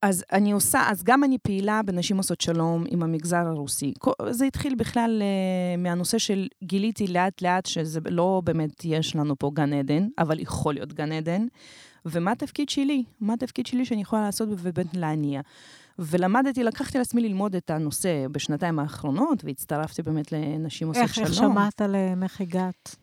אז 0.02 0.24
אני 0.32 0.52
עושה, 0.52 0.82
אז 0.90 1.04
גם 1.04 1.24
אני 1.24 1.38
פעילה 1.38 1.82
בנשים 1.86 2.18
עושות 2.18 2.42
שלום 2.42 2.84
עם 2.90 3.04
המגזר 3.04 3.48
הרוסי. 3.48 3.94
זה 4.30 4.46
התחיל 4.46 4.76
בכלל 4.76 5.22
uh, 5.22 5.82
מהנושא 5.82 6.18
של 6.18 6.48
גיליתי 6.64 7.08
לאט 7.08 7.42
לאט 7.42 7.66
שזה 7.66 8.00
לא 8.10 8.42
באמת 8.46 8.86
יש 8.86 9.16
לנו 9.16 9.36
פה 9.40 9.52
גן 9.54 9.74
עדן, 9.74 10.08
אבל 10.20 10.40
יכול 10.40 10.74
להיות 10.74 10.94
גן 10.94 11.12
עדן. 11.12 11.46
ומה 12.06 12.32
התפקיד 12.32 12.70
שלי? 12.70 13.04
מה 13.20 13.34
התפקיד 13.34 13.66
שלי 13.66 13.86
שאני 13.86 14.02
יכולה 14.02 14.22
לעשות 14.22 14.50
ובאמת 14.52 14.94
להניע? 14.94 15.42
ולמדתי, 16.00 16.64
לקחתי 16.64 16.98
על 16.98 17.02
עצמי 17.02 17.22
ללמוד 17.22 17.56
את 17.56 17.70
הנושא 17.70 18.28
בשנתיים 18.32 18.80
האחרונות, 18.80 19.44
והצטרפתי 19.44 20.02
באמת 20.02 20.32
לנשים 20.32 20.88
עושות 20.88 21.04
איך, 21.04 21.14
שלום. 21.16 21.28
איך 21.28 21.36
שמעת 21.36 21.82
עליהם, 21.82 22.24
איך 22.24 22.42
הגעת? 22.42 22.96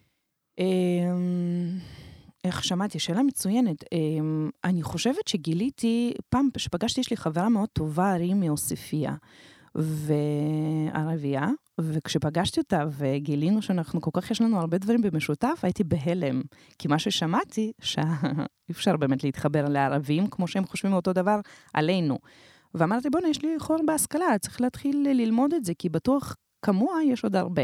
איך 2.44 2.64
שמעתי? 2.64 2.98
שאלה 2.98 3.22
מצוינת. 3.22 3.84
אמ, 3.92 4.50
אני 4.64 4.82
חושבת 4.82 5.28
שגיליתי, 5.28 6.14
פעם 6.28 6.48
שפגשתי, 6.56 7.00
יש 7.00 7.10
לי 7.10 7.16
חברה 7.16 7.48
מאוד 7.48 7.68
טובה, 7.68 8.16
רימי 8.16 8.48
עוספיה, 8.48 9.14
וערבייה, 9.74 11.48
וכשפגשתי 11.80 12.60
אותה 12.60 12.84
וגילינו 12.98 13.62
שאנחנו 13.62 14.00
כל 14.00 14.10
כך, 14.12 14.30
יש 14.30 14.40
לנו 14.40 14.60
הרבה 14.60 14.78
דברים 14.78 15.02
במשותף, 15.02 15.60
הייתי 15.62 15.84
בהלם. 15.84 16.42
כי 16.78 16.88
מה 16.88 16.98
ששמעתי, 16.98 17.72
שאי 17.80 18.06
אפשר 18.70 18.96
באמת 18.96 19.24
להתחבר 19.24 19.68
לערבים, 19.68 20.26
כמו 20.26 20.48
שהם 20.48 20.64
חושבים 20.64 20.92
אותו 20.92 21.12
דבר 21.12 21.40
עלינו. 21.74 22.18
ואמרתי, 22.74 23.10
בוא'נה, 23.10 23.28
יש 23.28 23.42
לי 23.42 23.54
חור 23.58 23.78
בהשכלה, 23.86 24.38
צריך 24.40 24.60
להתחיל 24.60 25.06
ללמוד 25.10 25.54
את 25.54 25.64
זה, 25.64 25.72
כי 25.78 25.88
בטוח 25.88 26.36
כמוה 26.62 27.02
יש 27.04 27.24
עוד 27.24 27.36
הרבה. 27.36 27.62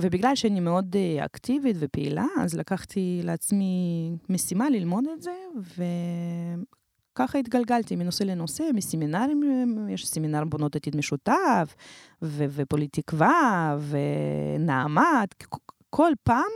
ובגלל 0.00 0.34
שאני 0.34 0.60
מאוד 0.60 0.96
אה, 0.96 1.24
אקטיבית 1.24 1.76
ופעילה, 1.78 2.26
אז 2.40 2.54
לקחתי 2.54 3.20
לעצמי 3.24 4.10
משימה 4.28 4.70
ללמוד 4.70 5.04
את 5.12 5.22
זה, 5.22 5.32
וככה 7.12 7.38
התגלגלתי 7.38 7.96
מנושא 7.96 8.24
לנושא, 8.24 8.64
מסמינרים, 8.74 9.42
יש 9.88 10.06
סמינר 10.06 10.44
בונות 10.44 10.76
עתיד 10.76 10.96
משותף, 10.96 11.74
ו- 12.22 12.44
ופוליטיקווה, 12.48 13.76
ונעמת, 13.88 15.44
כל 15.90 16.12
פעם 16.22 16.50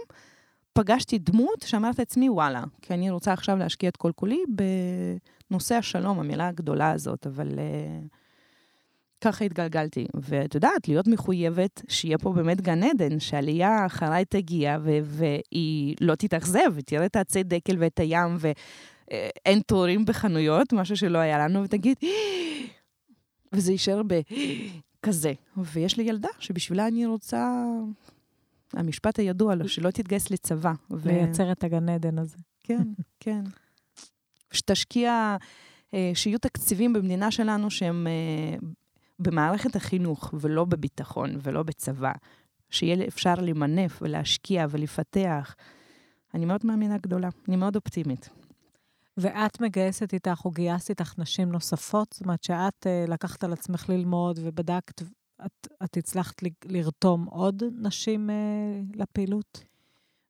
פגשתי 0.72 1.18
דמות 1.18 1.62
שאמרתי 1.66 2.01
לעצמי, 2.01 2.31
וואלה, 2.31 2.64
כי 2.83 2.94
אני 2.94 3.11
רוצה 3.11 3.33
עכשיו 3.33 3.57
להשקיע 3.57 3.88
את 3.88 3.96
כל 3.96 4.12
כולי 4.14 4.38
בנושא 5.51 5.75
השלום, 5.75 6.18
המילה 6.18 6.49
הגדולה 6.49 6.90
הזאת, 6.90 7.27
אבל... 7.27 7.49
uh, 7.49 8.26
ככה 9.21 9.45
התגלגלתי. 9.45 10.07
ואת 10.15 10.55
יודעת, 10.55 10.89
להיות 10.89 11.09
מחויבת 11.09 11.83
שיהיה 11.89 12.19
פה 12.19 12.33
באמת 12.33 12.61
גן 12.61 12.83
עדן, 12.83 13.21
שעלייה 13.21 13.87
אחריי 13.87 14.25
תגיע 14.25 14.79
ו- 14.83 14.99
והיא 15.03 15.97
לא 16.01 16.15
תתאכזב, 16.15 16.71
ותראה 16.75 17.07
את 17.07 17.17
העצי 17.17 17.43
דקל 17.43 17.77
ואת 17.79 18.01
הים, 18.01 18.37
ואין 18.39 19.61
תורים 19.61 20.05
בחנויות, 20.05 20.73
משהו 20.73 20.97
שלא 20.97 21.19
היה 21.19 21.39
לנו, 21.39 21.63
ותגיד, 21.63 21.97
וזה 23.53 23.73
יישאר 23.73 24.03
בכזה. 24.03 25.33
ויש 25.57 25.97
לי 25.97 26.05
ילדה 26.05 26.29
שבשבילה 26.39 26.87
אני 26.87 27.07
רוצה, 27.07 27.65
המשפט 28.73 29.19
הידוע 29.19 29.55
לו, 29.55 29.69
שלא 29.69 29.91
תתגייס 29.91 30.31
לצבא. 30.31 30.73
ו- 30.91 31.09
לייצר 31.09 31.53
את 31.53 31.65
הגן 31.65 31.89
עדן 31.89 32.19
הזה. 32.19 32.37
כן, 32.63 32.83
כן. 33.21 33.43
שתשקיע, 34.53 35.37
אה, 35.95 36.11
שיהיו 36.15 36.39
תקציבים 36.39 36.93
במדינה 36.93 37.31
שלנו 37.31 37.71
שהם 37.71 38.07
אה, 38.07 38.69
במערכת 39.19 39.77
החינוך, 39.77 40.35
ולא 40.41 40.65
בביטחון, 40.65 41.39
ולא 41.43 41.63
בצבא. 41.63 42.13
שיהיה 42.71 43.07
אפשר 43.09 43.35
למנף 43.35 43.99
ולהשקיע 44.03 44.67
ולפתח. 44.71 45.55
אני 46.35 46.45
מאוד 46.45 46.61
מאמינה 46.65 46.99
גדולה, 46.99 47.29
אני 47.49 47.57
מאוד 47.57 47.77
אופטימית. 47.77 48.29
ואת 49.17 49.61
מגייסת 49.61 50.15
איתך, 50.15 50.45
או 50.45 50.51
גייסת 50.51 50.91
איתך 50.91 51.19
נשים 51.19 51.53
נוספות? 51.53 52.13
זאת 52.13 52.23
אומרת 52.23 52.43
שאת 52.43 52.87
uh, 52.87 53.11
לקחת 53.11 53.45
על 53.45 53.53
עצמך 53.53 53.89
ללמוד 53.89 54.39
ובדקת, 54.43 55.03
את, 55.47 55.69
את 55.85 55.97
הצלחת 55.97 56.43
לרתום 56.65 57.25
עוד 57.25 57.63
נשים 57.79 58.31
uh, 58.31 58.97
לפעילות? 58.97 59.65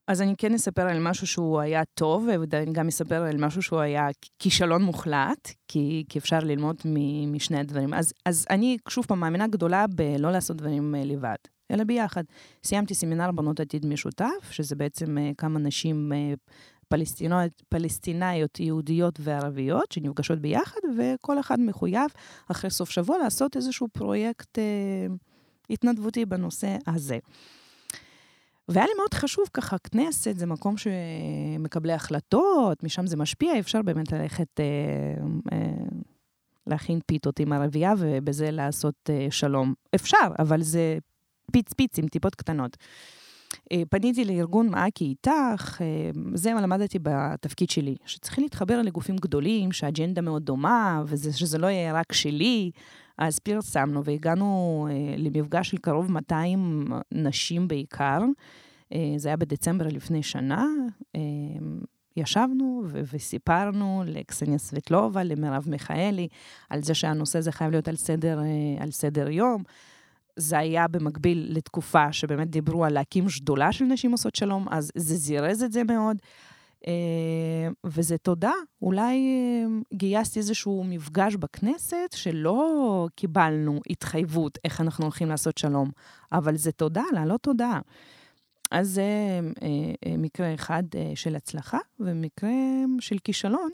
אז 0.09 0.23
אני 0.23 0.35
כן 0.39 0.55
אספר 0.55 0.83
על 0.83 0.99
משהו 1.01 1.27
שהוא 1.27 1.61
היה 1.61 1.85
טוב, 1.85 2.29
ואני 2.51 2.73
גם 2.73 2.89
אספר 2.89 3.23
על 3.23 3.37
משהו 3.37 3.63
שהוא 3.63 3.81
היה 3.81 4.09
כישלון 4.39 4.83
מוחלט, 4.83 5.51
כי, 5.69 6.05
כי 6.09 6.19
אפשר 6.19 6.39
ללמוד 6.39 6.77
מ, 6.85 7.33
משני 7.33 7.59
הדברים. 7.59 7.95
אז, 7.95 8.13
אז 8.25 8.47
אני, 8.51 8.79
שוב 8.89 9.07
פעם, 9.07 9.21
מאמינה 9.21 9.47
גדולה 9.47 9.87
בלא 9.87 10.33
לעשות 10.33 10.57
דברים 10.57 10.95
אה, 10.95 11.05
לבד, 11.05 11.37
אלא 11.71 11.85
ביחד. 11.85 12.23
סיימתי 12.65 12.95
סמינר 12.95 13.31
בנות 13.31 13.61
עתיד 13.61 13.87
משותף, 13.87 14.51
שזה 14.51 14.77
בעצם 14.77 15.17
כמה 15.39 15.59
נשים 15.59 16.13
פלסטינאיות, 16.89 17.63
פלסטינאיות, 17.69 18.61
יהודיות 18.61 19.19
וערביות, 19.23 19.93
שנפגשות 19.93 20.39
ביחד, 20.39 20.81
וכל 20.99 21.41
אחד 21.41 21.61
מחויב 21.61 22.11
אחרי 22.51 22.71
סוף 22.71 22.91
שבוע 22.91 23.19
לעשות 23.19 23.57
איזשהו 23.57 23.89
פרויקט 23.89 24.59
אה, 24.59 25.07
התנדבותי 25.71 26.25
בנושא 26.25 26.77
הזה. 26.87 27.19
והיה 28.69 28.87
לי 28.87 28.93
מאוד 28.97 29.15
חשוב 29.15 29.45
ככה, 29.55 29.77
כנסת 29.79 30.39
זה 30.39 30.47
מקום 30.47 30.75
שמקבלי 30.77 31.93
החלטות, 31.93 32.83
משם 32.83 33.07
זה 33.07 33.17
משפיע, 33.17 33.59
אפשר 33.59 33.83
באמת 33.83 34.13
ללכת, 34.13 34.61
אה, 34.61 34.65
אה, 35.53 35.87
להכין 36.67 37.01
פיתות 37.07 37.41
עם 37.41 37.53
ערבייה 37.53 37.95
ובזה 37.99 38.51
לעשות 38.51 39.11
אה, 39.11 39.27
שלום. 39.31 39.75
אפשר, 39.95 40.29
אבל 40.39 40.63
זה 40.63 40.99
פיץ 41.53 41.73
פיץ 41.73 41.99
עם 41.99 42.09
טיפות 42.09 42.35
קטנות. 42.35 42.77
אה, 43.73 43.83
פניתי 43.91 44.25
לארגון 44.25 44.69
מעכי 44.69 45.05
איתך, 45.05 45.79
אה, 45.81 46.11
זה 46.35 46.55
מה 46.55 46.61
למדתי 46.61 46.99
בתפקיד 47.03 47.71
שלי, 47.71 47.97
שצריכים 48.07 48.45
להתחבר 48.45 48.83
לגופים 48.83 49.17
גדולים, 49.17 49.73
שהאג'נדה 49.73 50.21
מאוד 50.21 50.43
דומה, 50.43 51.03
ושזה 51.07 51.59
לא 51.59 51.67
יהיה 51.67 51.93
רק 51.93 52.13
שלי. 52.13 52.71
אז 53.19 53.39
פרסמנו 53.39 54.05
והגענו 54.05 54.89
אה, 54.91 55.15
למפגש 55.17 55.71
של 55.71 55.77
קרוב 55.79 56.13
200 56.13 56.89
נשים 57.13 57.69
בעיקר. 57.69 58.21
זה 59.17 59.29
היה 59.29 59.37
בדצמבר 59.37 59.87
לפני 59.87 60.23
שנה. 60.23 60.67
ישבנו 62.17 62.83
ו- 62.87 63.01
וסיפרנו 63.13 64.03
לקסניה 64.07 64.59
סבטלובה, 64.59 65.23
למרב 65.23 65.65
מיכאלי, 65.69 66.29
על 66.71 66.83
זה 66.83 66.95
שהנושא 66.95 67.39
הזה 67.39 67.53
חייב 67.53 67.71
להיות 67.71 67.89
על 67.89 67.97
סדר, 67.97 68.41
על 68.81 68.91
סדר 68.91 69.29
יום. 69.29 69.63
זה 70.37 70.59
היה 70.59 70.89
במקביל 70.89 71.47
לתקופה 71.51 72.13
שבאמת 72.13 72.51
דיברו 72.51 72.85
על 72.85 72.93
להקים 72.93 73.29
שדולה 73.29 73.73
של 73.73 73.85
נשים 73.85 74.13
עושות 74.13 74.35
שלום, 74.35 74.67
אז 74.71 74.91
זה 74.97 75.17
זירז 75.17 75.63
את 75.63 75.73
זה 75.73 75.85
מאוד. 75.85 76.17
אה, 76.87 77.69
וזה 77.85 78.19
תודה, 78.19 78.53
אולי 78.83 79.15
אה, 79.17 79.67
גייסתי 79.95 80.39
איזשהו 80.39 80.85
מפגש 80.85 81.35
בכנסת 81.35 82.13
שלא 82.15 83.09
קיבלנו 83.15 83.81
התחייבות 83.91 84.59
איך 84.65 84.81
אנחנו 84.81 85.05
הולכים 85.05 85.29
לעשות 85.29 85.59
שלום, 85.59 85.91
אבל 86.33 86.57
זה 86.57 86.73
תודה, 86.73 87.03
להעלות 87.13 87.43
תודה. 87.43 87.81
אז 88.71 88.89
זה 88.89 89.41
אה, 89.63 90.17
מקרה 90.19 90.55
אחד 90.55 90.83
של 91.15 91.37
הצלחה 91.37 91.79
ומקרה 92.01 92.51
של 93.01 93.19
כישלון, 93.25 93.71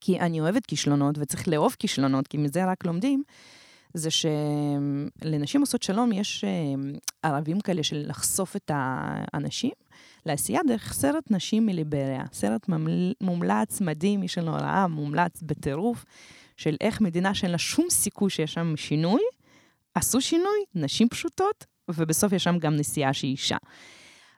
כי 0.00 0.20
אני 0.20 0.40
אוהבת 0.40 0.66
כישלונות 0.66 1.18
וצריך 1.18 1.48
לאהוב 1.48 1.76
כישלונות, 1.78 2.28
כי 2.28 2.38
מזה 2.38 2.64
רק 2.64 2.84
לומדים. 2.84 3.22
זה 3.94 4.08
שלנשים 4.10 5.60
עושות 5.60 5.82
שלום 5.82 6.12
יש 6.12 6.44
ערבים 7.22 7.60
כאלה 7.60 7.82
של 7.82 8.04
לחשוף 8.08 8.56
את 8.56 8.70
האנשים 8.74 9.72
לעשייה 10.26 10.60
דרך 10.66 10.92
סרט 10.92 11.30
נשים 11.30 11.66
מליבריה. 11.66 12.24
סרט 12.32 12.66
מומלץ 13.20 13.80
מדהים, 13.80 14.20
מי 14.20 14.28
שלא 14.28 14.50
ראה, 14.50 14.86
מומלץ 14.86 15.42
בטירוף, 15.42 16.04
של 16.56 16.76
איך 16.80 17.00
מדינה 17.00 17.34
שאין 17.34 17.50
לה 17.50 17.58
שום 17.58 17.86
סיכוי 17.90 18.30
שיש 18.30 18.54
שם 18.54 18.76
שינוי, 18.76 19.20
עשו 19.94 20.20
שינוי, 20.20 20.58
נשים 20.74 21.08
פשוטות, 21.08 21.66
ובסוף 21.88 22.32
יש 22.32 22.44
שם 22.44 22.58
גם 22.58 22.76
נסיעה 22.76 23.12
שהיא 23.12 23.30
אישה. 23.30 23.56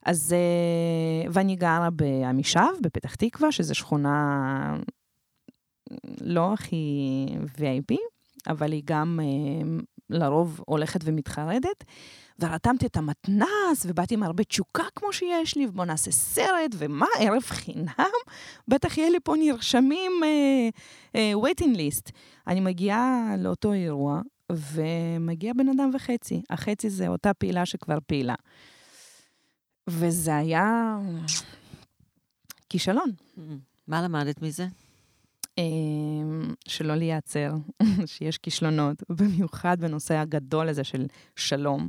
אז, 0.06 0.32
אה, 0.32 1.30
ואני 1.32 1.56
גרה 1.56 1.90
בעמישב, 1.90 2.60
בפתח 2.82 3.14
תקווה, 3.14 3.52
שזו 3.52 3.74
שכונה 3.74 4.76
לא 6.20 6.52
הכי 6.52 7.26
VIP, 7.56 7.96
אבל 8.46 8.72
היא 8.72 8.82
גם 8.84 9.20
אה, 9.22 9.78
לרוב 10.10 10.60
הולכת 10.66 11.00
ומתחרדת. 11.04 11.84
ורתמתי 12.38 12.86
את 12.86 12.96
המתנ"ס, 12.96 13.86
ובאתי 13.86 14.14
עם 14.14 14.22
הרבה 14.22 14.44
תשוקה 14.44 14.82
כמו 14.94 15.12
שיש 15.12 15.56
לי, 15.56 15.66
ובואו 15.66 15.86
נעשה 15.86 16.10
סרט, 16.10 16.70
ומה, 16.78 17.06
ערב 17.18 17.42
חינם? 17.42 18.14
בטח 18.68 18.98
יהיה 18.98 19.10
לי 19.10 19.18
פה 19.24 19.34
נרשמים 19.38 20.12
uh, 20.22 21.16
uh, 21.16 21.46
waiting 21.46 21.76
list. 21.76 22.10
אני 22.46 22.60
מגיעה 22.60 23.34
לאותו 23.38 23.72
אירוע, 23.72 24.20
ומגיע 24.52 25.52
בן 25.56 25.68
אדם 25.68 25.90
וחצי. 25.94 26.42
החצי 26.50 26.90
זה 26.90 27.08
אותה 27.08 27.34
פעילה 27.34 27.66
שכבר 27.66 27.98
פעילה. 28.06 28.34
וזה 29.86 30.36
היה 30.36 30.96
כישלון. 32.68 33.10
מה 33.88 34.02
למדת 34.02 34.42
מזה? 34.42 34.66
אמ, 35.58 36.54
שלא 36.68 36.94
להיעצר, 36.94 37.52
שיש 38.06 38.38
כישלונות, 38.38 39.02
במיוחד 39.08 39.80
בנושא 39.80 40.14
הגדול 40.14 40.68
הזה 40.68 40.84
של 40.84 41.06
שלום. 41.36 41.88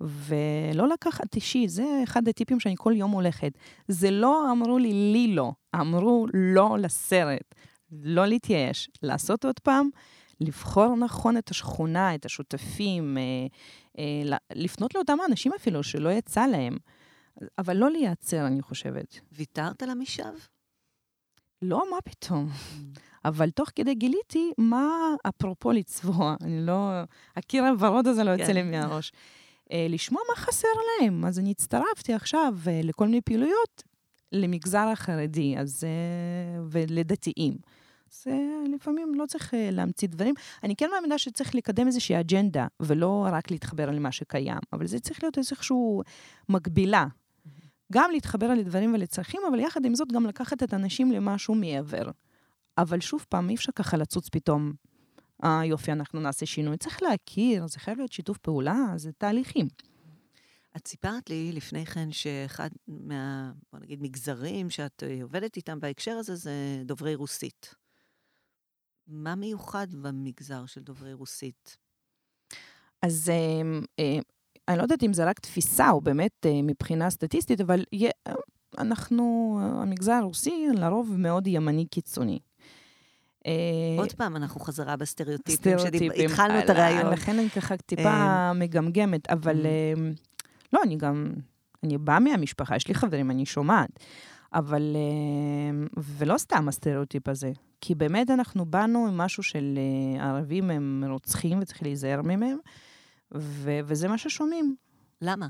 ולא 0.00 0.88
לקחת 0.88 1.34
אישי, 1.34 1.68
זה 1.68 1.84
אחד 2.04 2.28
הטיפים 2.28 2.60
שאני 2.60 2.74
כל 2.78 2.92
יום 2.96 3.10
הולכת. 3.10 3.52
זה 3.88 4.10
לא 4.10 4.52
אמרו 4.52 4.78
לי, 4.78 4.92
לי 5.12 5.34
לא, 5.34 5.52
אמרו 5.74 6.26
לא 6.34 6.76
לסרט. 6.80 7.54
לא 7.92 8.26
להתייאש, 8.26 8.90
לעשות 9.02 9.44
עוד 9.44 9.60
פעם, 9.60 9.88
לבחור 10.40 10.96
נכון 10.96 11.36
את 11.36 11.50
השכונה, 11.50 12.14
את 12.14 12.24
השותפים, 12.24 13.18
אה, 13.18 13.22
אה, 13.98 14.36
לפנות 14.54 14.94
לאותם 14.94 15.20
האנשים 15.20 15.52
אפילו 15.56 15.82
שלא 15.82 16.08
יצא 16.08 16.46
להם. 16.46 16.76
אבל 17.58 17.76
לא 17.76 17.90
להיעצר, 17.90 18.46
אני 18.46 18.62
חושבת. 18.62 19.20
ויתרת 19.32 19.82
על 19.82 19.90
המשאב? 19.90 20.34
לא, 21.62 21.82
מה 21.90 21.96
פתאום. 22.04 22.48
Mm. 22.48 22.98
אבל 23.24 23.50
תוך 23.50 23.68
כדי 23.74 23.94
גיליתי 23.94 24.52
מה, 24.58 24.88
אפרופו 25.28 25.72
לצבוע, 25.72 26.36
אני 26.40 26.66
לא, 26.66 26.90
הקיר 27.36 27.64
הוורוד 27.64 28.06
הזה 28.06 28.24
לא 28.24 28.30
יוצא 28.30 28.52
לי 28.52 28.62
כן. 28.62 28.70
מהראש. 28.70 29.12
אה, 29.72 29.86
לשמוע 29.90 30.22
מה 30.28 30.36
חסר 30.36 30.68
להם. 31.00 31.24
אז 31.24 31.38
אני 31.38 31.50
הצטרפתי 31.50 32.14
עכשיו 32.14 32.54
אה, 32.66 32.80
לכל 32.84 33.04
מיני 33.06 33.20
פעילויות 33.20 33.82
למגזר 34.32 34.88
החרדי, 34.92 35.54
אז, 35.58 35.84
אה, 35.84 36.62
ולדתיים. 36.70 37.56
אז 38.12 38.26
לפעמים 38.74 39.14
לא 39.14 39.26
צריך 39.26 39.54
להמציא 39.72 40.08
דברים. 40.08 40.34
אני 40.62 40.76
כן 40.76 40.90
מאמינה 40.94 41.18
שצריך 41.18 41.54
לקדם 41.54 41.86
איזושהי 41.86 42.20
אג'נדה, 42.20 42.66
ולא 42.80 43.28
רק 43.32 43.50
להתחבר 43.50 43.88
על 43.88 43.98
מה 43.98 44.12
שקיים, 44.12 44.58
אבל 44.72 44.86
זה 44.86 45.00
צריך 45.00 45.22
להיות 45.22 45.38
איזשהו 45.38 46.02
מקבילה. 46.48 47.06
גם 47.92 48.10
להתחבר 48.10 48.46
על 48.46 48.58
הדברים 48.58 48.94
ולצרכים, 48.94 49.40
אבל 49.50 49.60
יחד 49.60 49.84
עם 49.84 49.94
זאת 49.94 50.12
גם 50.12 50.26
לקחת 50.26 50.62
את 50.62 50.72
האנשים 50.72 51.12
למשהו 51.12 51.54
מעבר. 51.54 52.10
אבל 52.78 53.00
שוב 53.00 53.26
פעם, 53.28 53.50
אי 53.50 53.54
אפשר 53.54 53.72
ככה 53.72 53.96
לצוץ 53.96 54.28
פתאום, 54.28 54.72
אה, 55.44 55.64
יופי, 55.64 55.92
אנחנו 55.92 56.20
נעשה 56.20 56.46
שינוי. 56.46 56.76
צריך 56.76 57.02
להכיר, 57.02 57.66
זה 57.66 57.78
חייב 57.78 57.98
להיות 57.98 58.12
שיתוף 58.12 58.38
פעולה, 58.38 58.92
זה 58.96 59.12
תהליכים. 59.12 59.68
את 60.76 60.88
סיפרת 60.88 61.30
לי 61.30 61.52
לפני 61.52 61.86
כן 61.86 62.12
שאחד 62.12 62.68
מה, 62.88 63.52
בוא 63.72 63.80
נגיד, 63.80 64.02
מגזרים 64.02 64.70
שאת 64.70 65.02
אה, 65.06 65.18
עובדת 65.22 65.56
איתם 65.56 65.80
בהקשר 65.80 66.10
הזה 66.10 66.34
זה 66.34 66.52
דוברי 66.84 67.14
רוסית. 67.14 67.74
מה 69.06 69.34
מיוחד 69.34 69.86
במגזר 69.94 70.66
של 70.66 70.82
דוברי 70.82 71.12
רוסית? 71.12 71.76
אז 73.02 73.30
אה, 73.30 73.78
אה, 73.98 74.18
אני 74.68 74.78
לא 74.78 74.82
יודעת 74.82 75.02
אם 75.02 75.12
זה 75.12 75.24
רק 75.24 75.38
תפיסה 75.38 75.90
או 75.90 76.00
באמת 76.00 76.46
מבחינה 76.62 77.10
סטטיסטית, 77.10 77.60
אבל 77.60 77.84
אנחנו, 78.78 79.58
המגזר 79.62 80.12
הרוסי 80.12 80.66
לרוב 80.74 81.16
מאוד 81.18 81.46
ימני 81.46 81.86
קיצוני. 81.86 82.38
אה, 83.46 83.52
עוד 83.98 84.12
פעם, 84.12 84.36
אנחנו 84.36 84.60
חזרה 84.60 84.96
בסטריאוטיפים, 84.96 85.78
שהתחלנו 85.78 86.58
את 86.58 86.70
הרעיון. 86.70 87.12
לכן 87.12 87.38
אני 87.38 87.50
ככה 87.50 87.76
טיפה 87.76 88.08
אה, 88.08 88.52
מגמגמת, 88.52 89.30
אבל 89.30 89.66
mm. 89.66 89.98
לא, 90.72 90.80
אני 90.84 90.96
גם, 90.96 91.32
אני 91.84 91.98
באה 91.98 92.20
מהמשפחה, 92.20 92.76
יש 92.76 92.88
לי 92.88 92.94
חברים, 92.94 93.30
אני 93.30 93.46
שומעת. 93.46 93.90
אבל, 94.54 94.96
ולא 95.96 96.38
סתם 96.38 96.68
הסטריאוטיפ 96.68 97.28
הזה, 97.28 97.52
כי 97.80 97.94
באמת 97.94 98.30
אנחנו 98.30 98.66
באנו 98.66 99.06
עם 99.06 99.16
משהו 99.16 99.42
של 99.42 99.78
ערבים 100.20 100.70
הם 100.70 101.04
רוצחים 101.08 101.58
וצריך 101.60 101.82
להיזהר 101.82 102.22
מהם, 102.22 102.58
ו- 103.34 103.80
וזה 103.84 104.08
מה 104.08 104.18
ששומעים. 104.18 104.76
למה? 105.22 105.46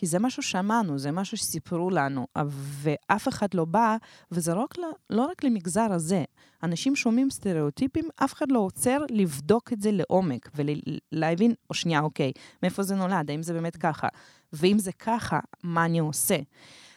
כי 0.00 0.06
זה 0.06 0.18
מה 0.18 0.30
ששמענו, 0.30 0.98
זה 0.98 1.10
מה 1.10 1.24
שסיפרו 1.24 1.90
לנו, 1.90 2.26
ואף 2.54 3.28
אחד 3.28 3.54
לא 3.54 3.64
בא, 3.64 3.96
וזה 4.32 4.54
לא 4.54 4.60
רק, 4.60 4.74
לא 5.10 5.22
רק 5.22 5.44
למגזר 5.44 5.92
הזה. 5.92 6.24
אנשים 6.62 6.96
שומעים 6.96 7.30
סטריאוטיפים, 7.30 8.08
אף 8.16 8.34
אחד 8.34 8.52
לא 8.52 8.58
עוצר 8.58 8.98
לבדוק 9.10 9.72
את 9.72 9.82
זה 9.82 9.90
לעומק, 9.92 10.50
ולהבין, 10.54 11.54
או 11.70 11.74
שנייה, 11.74 12.00
אוקיי, 12.00 12.32
מאיפה 12.62 12.82
זה 12.82 12.94
נולד, 12.94 13.30
האם 13.30 13.42
זה 13.42 13.52
באמת 13.52 13.76
ככה? 13.76 14.08
ואם 14.52 14.78
זה 14.78 14.92
ככה, 14.92 15.40
מה 15.62 15.84
אני 15.84 15.98
עושה? 15.98 16.36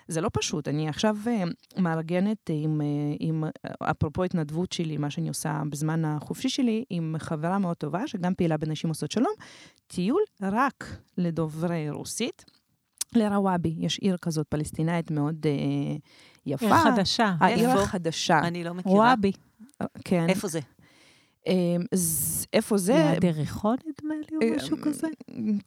זה 0.07 0.21
לא 0.21 0.29
פשוט. 0.33 0.67
אני 0.67 0.89
עכשיו 0.89 1.17
uh, 1.25 1.81
מארגנת 1.81 2.49
עם, 2.49 2.81
uh, 2.81 3.17
עם, 3.19 3.43
uh, 3.43 3.69
אפרופו 3.91 4.23
התנדבות 4.23 4.71
שלי, 4.71 4.97
מה 4.97 5.09
שאני 5.09 5.27
עושה 5.27 5.61
בזמן 5.69 6.05
החופשי 6.05 6.49
שלי, 6.49 6.83
עם 6.89 7.15
חברה 7.19 7.59
מאוד 7.59 7.77
טובה, 7.77 8.07
שגם 8.07 8.33
פעילה 8.35 8.57
בנשים 8.57 8.89
עושות 8.89 9.11
שלום, 9.11 9.33
טיול 9.87 10.21
רק 10.41 10.97
לדוברי 11.17 11.89
רוסית. 11.89 12.45
לרוואבי, 13.17 13.75
יש 13.77 13.99
עיר 13.99 14.17
כזאת 14.17 14.47
פלסטינאית 14.47 15.11
מאוד 15.11 15.45
uh, 15.45 15.99
יפה. 16.45 16.65
עיר 16.65 16.77
חדשה. 16.77 17.35
העיר 17.39 17.69
החדשה. 17.69 18.39
אני 18.39 18.63
לא 18.63 18.73
מכירה. 18.73 18.95
רוואבי. 18.95 19.31
כן. 20.05 20.29
איפה 20.29 20.47
זה? 20.47 20.59
אז 21.91 22.45
איפה 22.53 22.77
זה? 22.77 23.11
ליד 23.11 23.23
יריחו 23.23 23.73
נדמה 23.73 24.15
לי, 24.31 24.49
או 24.51 24.55
משהו 24.55 24.77
כזה? 24.83 25.07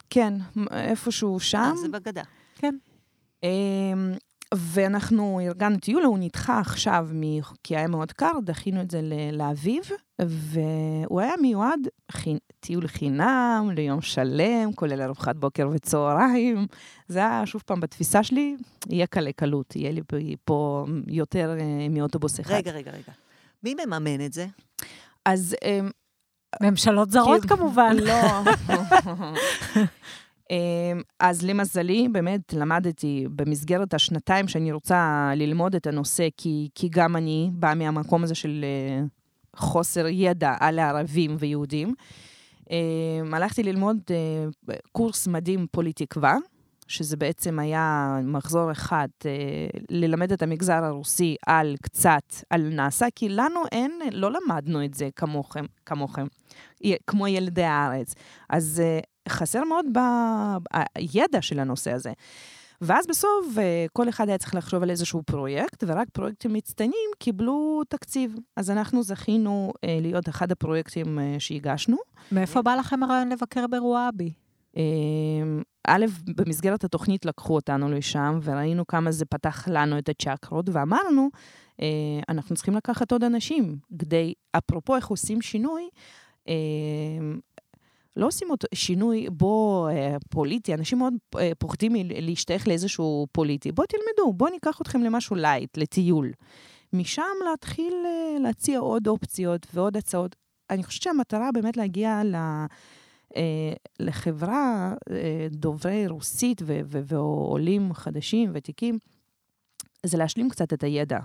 כן, 0.09 0.33
איפו"שהו 0.71 1.39
שם. 1.39 1.57
אה, 1.57 1.75
זה 1.75 1.87
בגדה. 1.87 2.23
כן. 2.55 2.75
ואנחנו 4.53 5.39
ארגנו 5.43 5.77
טיול, 5.79 6.03
הוא 6.03 6.17
נדחה 6.19 6.59
עכשיו, 6.59 7.07
כי 7.63 7.77
היה 7.77 7.87
מאוד 7.87 8.11
קר, 8.11 8.31
דחינו 8.43 8.81
את 8.81 8.91
זה 8.91 9.01
לאביב, 9.31 9.83
והוא 10.19 11.21
היה 11.21 11.33
מיועד 11.41 11.79
טיול 12.59 12.87
חינם, 12.87 13.69
ליום 13.75 14.01
שלם, 14.01 14.73
כולל 14.75 15.01
ארוחת 15.01 15.35
בוקר 15.35 15.69
וצהריים. 15.73 16.67
זה 17.07 17.19
היה, 17.19 17.45
שוב 17.45 17.63
פעם, 17.65 17.79
בתפיסה 17.79 18.23
שלי, 18.23 18.55
יהיה 18.89 19.07
קלה 19.07 19.31
קלות, 19.31 19.75
יהיה 19.75 19.91
לי 19.91 20.01
פה 20.45 20.85
יותר 21.07 21.57
אה, 21.59 21.89
מאוטובוס 21.89 22.39
אחד. 22.39 22.53
רגע, 22.53 22.71
רגע, 22.71 22.91
רגע. 22.91 23.13
מי 23.63 23.75
מממן 23.85 24.25
את 24.25 24.33
זה? 24.33 24.47
אז... 25.25 25.55
ממשלות 26.61 27.11
זרות 27.11 27.45
כמובן. 27.45 27.95
לא. 27.99 28.13
אמ, 30.51 31.01
אז 31.19 31.41
למזלי, 31.41 32.07
באמת 32.11 32.53
למדתי 32.53 33.25
במסגרת 33.35 33.93
השנתיים 33.93 34.47
שאני 34.47 34.71
רוצה 34.71 35.31
ללמוד 35.35 35.75
את 35.75 35.87
הנושא, 35.87 36.27
כי, 36.37 36.69
כי 36.75 36.89
גם 36.91 37.15
אני 37.15 37.49
באה 37.53 37.75
מהמקום 37.75 38.23
הזה 38.23 38.35
של 38.35 38.65
אה, 38.65 39.05
חוסר 39.55 40.07
ידע 40.07 40.53
על 40.59 40.79
הערבים 40.79 41.35
ויהודים. 41.39 41.93
אמ, 42.71 43.33
הלכתי 43.33 43.63
ללמוד 43.63 43.97
אה, 44.09 44.75
קורס 44.91 45.27
מדהים 45.27 45.67
פוליטיקווה, 45.71 46.35
שזה 46.87 47.17
בעצם 47.17 47.59
היה 47.59 48.17
מחזור 48.23 48.71
אחד, 48.71 49.07
אה, 49.25 49.31
ללמד 49.89 50.31
את 50.31 50.41
המגזר 50.41 50.83
הרוסי 50.83 51.35
על 51.45 51.75
קצת, 51.81 52.33
על 52.49 52.61
נאס"א, 52.61 53.07
כי 53.15 53.29
לנו 53.29 53.59
אין, 53.71 53.99
לא 54.11 54.31
למדנו 54.31 54.85
את 54.85 54.93
זה 54.93 55.09
כמוכם, 55.15 55.65
כמוכם, 55.85 56.27
כמו 57.07 57.27
ילדי 57.27 57.63
הארץ. 57.63 58.13
אז 58.49 58.81
חסר 59.29 59.63
מאוד 59.63 59.85
בידע 59.93 61.41
של 61.41 61.59
הנושא 61.59 61.91
הזה. 61.91 62.11
ואז 62.81 63.07
בסוף 63.07 63.57
אה, 63.57 63.85
כל 63.93 64.09
אחד 64.09 64.29
היה 64.29 64.37
צריך 64.37 64.55
לחשוב 64.55 64.83
על 64.83 64.89
איזשהו 64.89 65.23
פרויקט, 65.23 65.83
ורק 65.87 66.07
פרויקטים 66.09 66.53
מצטיינים 66.53 67.09
קיבלו 67.19 67.81
תקציב. 67.89 68.35
אז 68.55 68.71
אנחנו 68.71 69.03
זכינו 69.03 69.73
אה, 69.83 69.97
להיות 70.01 70.29
אחד 70.29 70.51
הפרויקטים 70.51 71.19
אה, 71.19 71.35
שהגשנו. 71.39 71.97
מאיפה 72.31 72.61
בא 72.61 72.75
לכם 72.75 73.03
הרעיון 73.03 73.29
לבקר 73.29 73.67
ברוואבי? 73.67 74.33
א', 75.87 76.05
במסגרת 76.35 76.83
התוכנית 76.83 77.25
לקחו 77.25 77.55
אותנו 77.55 77.91
לשם, 77.91 78.39
וראינו 78.43 78.87
כמה 78.87 79.11
זה 79.11 79.25
פתח 79.25 79.67
לנו 79.67 79.97
את 79.97 80.09
הצ'קרות, 80.09 80.69
ואמרנו, 80.71 81.29
אנחנו 82.29 82.55
צריכים 82.55 82.75
לקחת 82.75 83.11
עוד 83.11 83.23
אנשים, 83.23 83.77
כדי, 83.99 84.33
אפרופו 84.57 84.95
איך 84.95 85.07
עושים 85.07 85.41
שינוי, 85.41 85.89
לא 88.17 88.27
עושים 88.27 88.49
אותו 88.49 88.67
שינוי 88.73 89.27
בו 89.31 89.87
אה, 89.91 90.15
פוליטי, 90.29 90.73
אנשים 90.73 90.97
מאוד 90.97 91.13
אה, 91.39 91.51
פוחדים 91.59 91.93
להשתייך 92.21 92.67
לאיזשהו 92.67 93.27
פוליטי. 93.31 93.71
בואו 93.71 93.87
תלמדו, 93.87 94.33
בואו 94.33 94.49
ניקח 94.49 94.81
אתכם 94.81 95.01
למשהו 95.01 95.35
light, 95.35 95.77
לטיול. 95.77 96.31
משם 96.93 97.23
להתחיל 97.49 97.93
אה, 98.05 98.39
להציע 98.39 98.79
עוד 98.79 99.07
אופציות 99.07 99.67
ועוד 99.73 99.97
הצעות. 99.97 100.35
אני 100.69 100.83
חושבת 100.83 101.03
שהמטרה 101.03 101.51
באמת 101.51 101.77
להגיע 101.77 102.21
ל... 102.23 102.35
אה, 103.35 103.73
לחברה 103.99 104.93
אה, 105.11 105.47
דוברי 105.51 106.07
רוסית 106.07 106.61
ועולים 106.87 107.93
חדשים, 107.93 108.51
ותיקים, 108.53 108.99
זה 110.05 110.17
להשלים 110.17 110.49
קצת 110.49 110.73
את 110.73 110.83
הידע. 110.83 111.19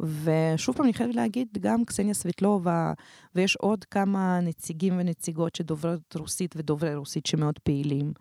ושוב 0.00 0.76
פעם, 0.76 0.84
אני 0.84 0.94
חייבת 0.94 1.14
להגיד, 1.14 1.48
גם 1.60 1.84
קסניה 1.84 2.14
סבטלובה, 2.14 2.92
ויש 3.34 3.56
עוד 3.56 3.84
כמה 3.84 4.40
נציגים 4.40 4.94
ונציגות 4.98 5.54
שדוברות 5.54 6.16
רוסית 6.16 6.54
ודוברי 6.56 6.94
רוסית 6.94 7.26
שמאוד 7.26 7.58
פעילים. 7.58 8.12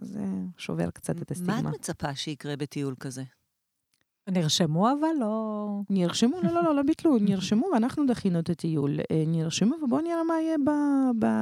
זה 0.00 0.24
שובר 0.56 0.90
קצת 0.90 1.22
את 1.22 1.30
הסטיגמה. 1.30 1.62
מה 1.62 1.70
את 1.70 1.74
מצפה 1.74 2.14
שיקרה 2.14 2.56
בטיול 2.56 2.94
כזה? 3.00 3.22
נרשמו 4.28 4.88
אבל 4.92 5.08
לא... 5.20 5.80
נרשמו, 5.90 6.36
לא, 6.42 6.52
לא, 6.52 6.64
לא, 6.64 6.74
לא 6.74 6.82
ביטלו, 6.82 7.18
נרשמו 7.28 7.66
ואנחנו 7.72 8.06
דחינו 8.06 8.38
את 8.38 8.50
הטיול. 8.50 8.98
אה, 9.10 9.24
נרשמו 9.26 9.74
ובואו 9.82 10.00
נראה 10.00 10.24
מה 10.24 10.34
יהיה 10.40 10.56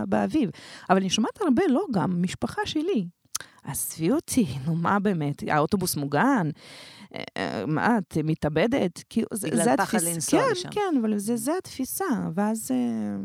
באביב. 0.09 0.51
אבל 0.91 0.99
אני 0.99 1.11
שומעת 1.11 1.41
הרבה, 1.41 1.63
לא 1.69 1.87
גם, 1.93 2.23
משפחה 2.23 2.63
שלי. 2.65 3.07
עזבי 3.65 4.13
אותי, 4.13 4.47
נו 4.67 4.75
מה 4.75 4.99
באמת, 4.99 5.43
האוטובוס 5.49 5.97
מוגן, 5.97 6.51
מה, 7.67 7.99
את 7.99 8.19
מתאבדת? 8.25 9.03
כאילו, 9.09 9.27
בגלל 9.43 9.77
פחד 9.77 10.03
לנסוע 10.03 10.41
כן, 10.41 10.51
לשם. 10.53 10.71
כן, 10.71 10.75
כן, 10.75 10.99
אבל 11.01 11.19
זה, 11.19 11.37
זה 11.37 11.53
התפיסה, 11.59 12.05
ואז... 12.35 12.71
אה, 12.71 13.17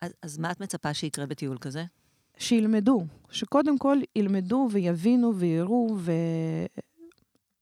אז, 0.00 0.12
אז 0.22 0.38
מה 0.38 0.50
את 0.50 0.60
מצפה 0.60 0.94
שיקרה 0.94 1.26
בטיול 1.26 1.58
כזה? 1.58 1.84
שילמדו, 2.38 3.04
שקודם 3.30 3.78
כל 3.78 3.98
ילמדו 4.16 4.68
ויבינו 4.70 5.36
ויראו, 5.36 5.96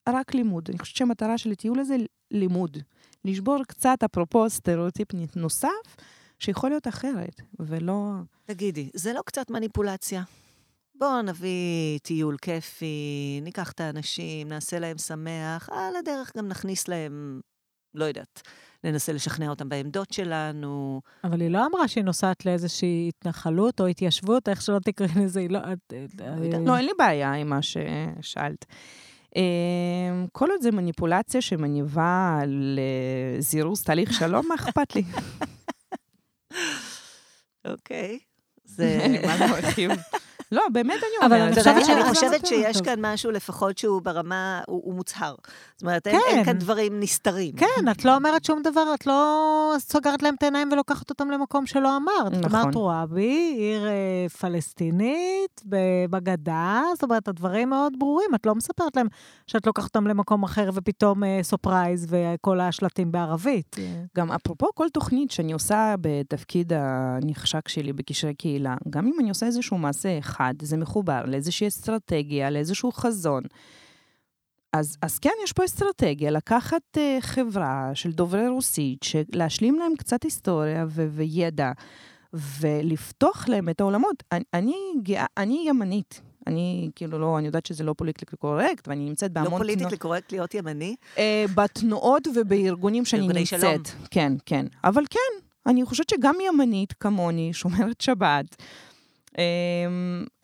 ורק 0.08 0.34
לימוד. 0.34 0.68
אני 0.70 0.78
חושבת 0.78 0.96
שהמטרה 0.96 1.38
של 1.38 1.52
הטיול 1.52 1.80
הזה, 1.80 1.96
לימוד. 2.30 2.78
לשבור 3.24 3.64
קצת, 3.68 3.98
אפרופו 4.04 4.50
סטריאוטיפ 4.50 5.08
נוסף, 5.36 5.96
שיכול 6.38 6.70
להיות 6.70 6.88
אחרת, 6.88 7.40
ולא... 7.60 8.12
תגידי, 8.44 8.90
זה 8.94 9.12
לא 9.12 9.20
קצת 9.26 9.50
מניפולציה? 9.50 10.22
בואו 11.04 11.22
נביא 11.22 11.98
טיול 12.02 12.36
כיפי, 12.42 13.40
ניקח 13.42 13.72
את 13.72 13.80
האנשים, 13.80 14.48
נעשה 14.48 14.78
להם 14.78 14.98
שמח, 14.98 15.68
על 15.72 15.96
הדרך 15.96 16.32
גם 16.36 16.48
נכניס 16.48 16.88
להם, 16.88 17.40
לא 17.94 18.04
יודעת, 18.04 18.42
ננסה 18.84 19.12
לשכנע 19.12 19.48
אותם 19.48 19.68
בעמדות 19.68 20.12
שלנו. 20.12 21.00
אבל 21.24 21.40
היא 21.40 21.50
לא 21.50 21.66
אמרה 21.66 21.88
שהיא 21.88 22.04
נוסעת 22.04 22.46
לאיזושהי 22.46 23.08
התנחלות 23.08 23.80
או 23.80 23.86
התיישבות, 23.86 24.48
איך 24.48 24.62
שלא 24.62 24.78
תקראי 24.78 25.24
לזה, 25.24 25.40
היא 25.40 25.50
לא... 25.50 25.60
לא, 26.66 26.76
אין 26.76 26.84
לי 26.84 26.92
בעיה 26.98 27.32
עם 27.32 27.48
מה 27.48 27.58
ששאלת. 27.62 28.64
אמ, 29.36 30.26
כל 30.32 30.50
עוד 30.50 30.62
זה 30.62 30.70
מניפולציה 30.70 31.40
שמניבה 31.40 32.40
לזירוז 32.46 33.82
תהליך 33.82 34.12
שלום, 34.12 34.46
מה 34.48 34.54
אכפת 34.54 34.94
לי? 34.96 35.02
אוקיי. 37.72 38.18
זה... 38.64 39.16
מה 39.26 39.36
להרחיב? 39.36 39.90
לא, 40.54 40.62
באמת 40.72 40.94
אני 40.98 41.26
אומרת. 41.26 41.32
אבל 41.32 41.40
אני 41.40 41.54
חושבת, 41.54 41.90
אני 41.90 42.14
חושבת 42.14 42.46
שיש 42.46 42.80
כאן 42.80 42.94
משהו 42.98 43.30
לפחות 43.30 43.78
שהוא 43.78 44.02
ברמה, 44.02 44.60
הוא, 44.66 44.82
הוא 44.84 44.94
מוצהר. 44.94 45.34
זאת 45.74 45.82
אומרת, 45.82 46.04
כן. 46.04 46.10
אין, 46.10 46.36
אין 46.36 46.44
כאן 46.44 46.58
דברים 46.58 47.00
נסתרים. 47.00 47.52
כן, 47.56 47.90
את 47.90 48.04
לא 48.04 48.16
אומרת 48.16 48.44
שום 48.44 48.62
דבר, 48.62 48.94
את 48.94 49.06
לא 49.06 49.74
סוגרת 49.78 50.22
להם 50.22 50.34
את 50.34 50.42
העיניים 50.42 50.68
ולוקחת 50.72 51.10
אותם 51.10 51.30
למקום 51.30 51.66
שלא 51.66 51.96
אמרת. 51.96 52.32
נכון. 52.32 52.40
את 52.40 52.44
אמרת 52.44 52.74
רואבי, 52.74 53.54
עיר 53.58 53.86
אה, 53.88 54.26
פלסטינית, 54.40 55.62
בגדה, 56.10 56.82
זאת 56.94 57.02
אומרת, 57.02 57.28
הדברים 57.28 57.70
מאוד 57.70 57.92
ברורים. 57.98 58.34
את 58.34 58.46
לא 58.46 58.54
מספרת 58.54 58.96
להם 58.96 59.06
שאת 59.46 59.66
לוקחת 59.66 59.84
אותם 59.84 60.06
למקום 60.06 60.42
אחר 60.42 60.70
ופתאום 60.74 61.24
אה, 61.24 61.38
surprise 61.42 62.06
וכל 62.10 62.60
השלטים 62.60 63.12
בערבית. 63.12 63.76
גם 64.16 64.32
אפרופו 64.32 64.66
כל 64.74 64.88
תוכנית 64.88 65.30
שאני 65.30 65.52
עושה 65.52 65.94
בתפקיד 66.00 66.72
הנחשק 66.76 67.68
שלי 67.68 67.92
בקשרי 67.92 68.34
קהילה, 68.34 68.76
גם 68.90 69.06
אם 69.06 69.12
אני 69.20 69.28
עושה 69.28 69.46
איזשהו 69.46 69.78
מעשה 69.78 70.18
אחד, 70.18 70.43
זה 70.62 70.76
מחובר 70.76 71.24
לאיזושהי 71.26 71.68
אסטרטגיה, 71.68 72.50
לאיזשהו 72.50 72.92
חזון. 72.92 73.42
אז, 74.72 74.96
אז 75.02 75.18
כן, 75.18 75.30
יש 75.44 75.52
פה 75.52 75.64
אסטרטגיה, 75.64 76.30
לקחת 76.30 76.82
אה, 76.96 77.00
חברה 77.20 77.90
של 77.94 78.12
דוברי 78.12 78.48
רוסית, 78.48 79.04
להשלים 79.32 79.78
להם 79.78 79.96
קצת 79.98 80.22
היסטוריה 80.22 80.86
ו- 80.88 81.08
וידע, 81.10 81.72
ולפתוח 82.60 83.48
להם 83.48 83.68
את 83.68 83.80
העולמות. 83.80 84.22
אני, 84.32 84.44
אני, 84.54 84.74
אני 85.36 85.64
ימנית. 85.68 86.20
אני, 86.46 86.90
כאילו, 86.96 87.18
לא, 87.18 87.38
אני 87.38 87.46
יודעת 87.46 87.66
שזה 87.66 87.84
לא 87.84 87.94
פוליטיקלי 87.96 88.38
קורקט, 88.38 88.88
ואני 88.88 89.04
נמצאת 89.04 89.32
בהמון... 89.32 89.52
לא 89.52 89.58
פוליטיקלי 89.58 89.96
קורקט 89.96 90.32
להיות 90.32 90.54
ימני? 90.54 90.94
Uh, 91.14 91.18
בתנועות 91.54 92.28
ובארגונים 92.34 93.04
שאני 93.04 93.28
נמצאת. 93.28 93.60
שלום. 93.60 93.82
כן, 94.10 94.32
כן. 94.46 94.66
אבל 94.84 95.02
כן, 95.10 95.44
אני 95.66 95.84
חושבת 95.84 96.10
שגם 96.10 96.34
ימנית 96.46 96.92
כמוני, 96.92 97.52
שומרת 97.52 98.00
שבת, 98.00 98.56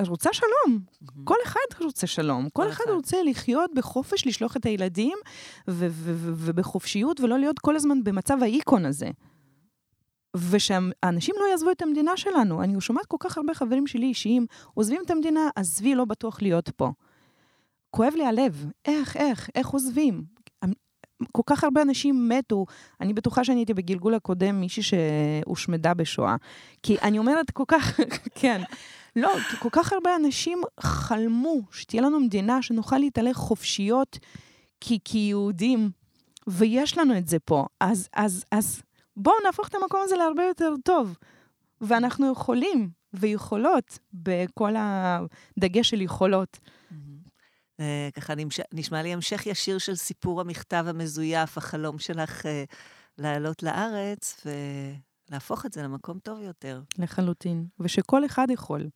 רוצה 0.07 0.31
שלום. 0.33 0.81
כל 1.25 1.35
אחד 1.45 1.85
רוצה 1.85 2.07
שלום. 2.07 2.49
כל, 2.53 2.69
אחד. 2.69 2.85
רוצה 2.89 3.17
לחיות 3.23 3.71
בחופש, 3.75 4.27
לשלוח 4.27 4.57
את 4.57 4.67
הילדים, 4.67 5.19
ובחופשיות, 5.69 7.21
ולא 7.21 7.39
להיות 7.39 7.59
כל 7.59 7.77
הזמן 7.77 8.05
במצב 8.05 8.43
האיקון 8.43 8.85
הזה. 8.85 9.11
ושהאנשים 10.37 11.35
לא 11.39 11.51
יעזבו 11.51 11.71
את 11.71 11.83
המדינה 11.83 12.17
שלנו. 12.17 12.63
אני 12.63 12.81
שומעת 12.81 13.07
כל 13.07 13.17
כך 13.21 13.37
הרבה 13.37 13.55
חברים 13.55 13.87
שלי 13.87 14.07
אישיים, 14.07 14.47
עוזבים 14.75 15.03
את 15.07 15.11
המדינה, 15.11 15.49
עזבי, 15.57 15.95
לא 15.95 16.05
בטוח 16.05 16.43
להיות 16.43 16.71
פה. 16.71 16.93
כואב 17.91 18.13
לי 18.17 18.27
הלב. 18.27 18.67
איך, 18.85 19.17
איך, 19.17 19.51
איך 19.55 19.69
עוזבים? 19.69 20.25
כל 21.33 21.43
כך 21.47 21.65
הרבה 21.65 21.83
אנשים 21.83 22.29
מתו. 22.29 22.67
אני 23.01 23.13
בטוחה 23.13 23.45
שאני 23.45 23.61
הייתי 23.61 23.75
בגלגול 23.75 24.15
הקודם 24.15 24.61
מישהי 24.61 24.83
שהושמדה 24.83 25.95
בשואה. 25.95 26.37
כי 26.83 26.97
אני 27.03 27.19
אומרת 27.19 27.51
כל 27.51 27.65
כך, 27.69 28.01
כן. 28.41 28.63
לא, 29.17 29.31
כי 29.51 29.57
כל 29.57 29.69
כך 29.73 29.93
הרבה 29.93 30.17
אנשים 30.17 30.63
חלמו 30.81 31.61
שתהיה 31.73 32.03
לנו 32.03 32.21
מדינה 32.21 32.63
שנוכל 32.63 32.99
להתהלך 32.99 33.37
חופשיות 33.37 34.19
כי, 34.81 34.99
כיהודים, 35.05 35.91
ויש 36.47 36.99
לנו 36.99 37.19
את 37.19 37.29
זה 37.29 37.39
פה. 37.39 37.67
אז, 37.81 38.09
אז, 38.15 38.45
אז 38.51 38.83
בואו 39.17 39.35
נהפוך 39.47 39.69
את 39.69 39.75
המקום 39.75 40.01
הזה 40.05 40.17
להרבה 40.17 40.43
יותר 40.43 40.75
טוב. 40.85 41.17
ואנחנו 41.81 42.33
יכולים 42.33 42.91
ויכולות, 43.13 43.99
בכל 44.13 44.75
הדגש 44.79 45.91
של 45.91 46.01
יכולות. 46.01 46.59
אה, 47.81 48.09
ככה 48.15 48.35
נמש- 48.35 48.61
נשמע 48.73 49.03
לי 49.03 49.13
המשך 49.13 49.47
ישיר 49.47 49.79
של 49.79 49.95
סיפור 49.95 50.41
המכתב 50.41 50.85
המזויף, 50.89 51.59
החלום 51.59 51.99
שלך 51.99 52.47
אה, 52.47 52.65
לעלות 53.19 53.63
לארץ 53.63 54.47
ולהפוך 55.31 55.67
את 55.67 55.73
זה 55.73 55.83
למקום 55.83 56.19
טוב 56.19 56.41
יותר. 56.41 56.83
לחלוטין. 56.99 57.67
ושכל 57.81 58.27
אחד 58.27 58.47
יכול. 58.51 58.89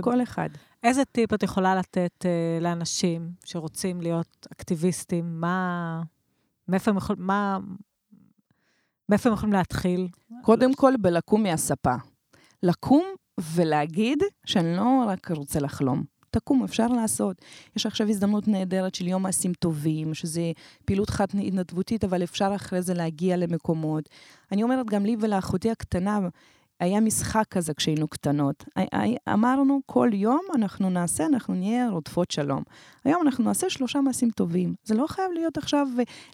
כל 0.00 0.22
אחד. 0.22 0.48
איזה 0.82 1.04
טיפ 1.04 1.34
את 1.34 1.42
יכולה 1.42 1.74
לתת 1.74 2.12
uh, 2.22 2.62
לאנשים 2.62 3.30
שרוצים 3.44 4.00
להיות 4.00 4.46
אקטיביסטים? 4.52 5.40
מה... 5.40 6.02
מאיפה 6.68 6.90
הם 6.90 6.96
יכולים... 6.96 7.26
מה... 7.26 7.58
מאיפה 9.08 9.28
הם 9.28 9.34
יכולים 9.34 9.52
להתחיל? 9.52 10.08
קודם 10.42 10.74
כל, 10.74 10.92
בלקום 11.00 11.42
מהספה. 11.42 11.94
לקום 12.62 13.06
ולהגיד 13.54 14.22
שאני 14.46 14.76
לא 14.76 15.04
רק 15.08 15.30
רוצה 15.30 15.60
לחלום. 15.60 16.04
תקום, 16.34 16.64
אפשר 16.64 16.86
לעשות. 16.86 17.36
יש 17.76 17.86
עכשיו 17.86 18.08
הזדמנות 18.08 18.48
נהדרת 18.48 18.94
של 18.94 19.06
יום 19.06 19.22
מעשים 19.22 19.52
טובים, 19.52 20.14
שזה 20.14 20.52
פעילות 20.84 21.10
חד 21.10 21.26
התנדבותית, 21.34 22.04
אבל 22.04 22.22
אפשר 22.22 22.52
אחרי 22.56 22.82
זה 22.82 22.94
להגיע 22.94 23.36
למקומות. 23.36 24.08
אני 24.52 24.62
אומרת, 24.62 24.86
גם 24.86 25.04
לי 25.04 25.16
ולאחותי 25.20 25.70
הקטנה, 25.70 26.18
היה 26.80 27.00
משחק 27.00 27.44
כזה 27.50 27.74
כשהיינו 27.74 28.08
קטנות. 28.08 28.64
אמרנו, 29.32 29.80
כל 29.86 30.10
יום 30.12 30.40
אנחנו 30.54 30.90
נעשה, 30.90 31.26
אנחנו 31.26 31.54
נהיה 31.54 31.88
רודפות 31.88 32.30
שלום. 32.30 32.62
היום 33.04 33.22
אנחנו 33.22 33.44
נעשה 33.44 33.70
שלושה 33.70 34.00
מעשים 34.00 34.30
טובים. 34.30 34.74
זה 34.84 34.94
לא 34.94 35.06
חייב 35.06 35.32
להיות 35.32 35.58
עכשיו 35.58 35.88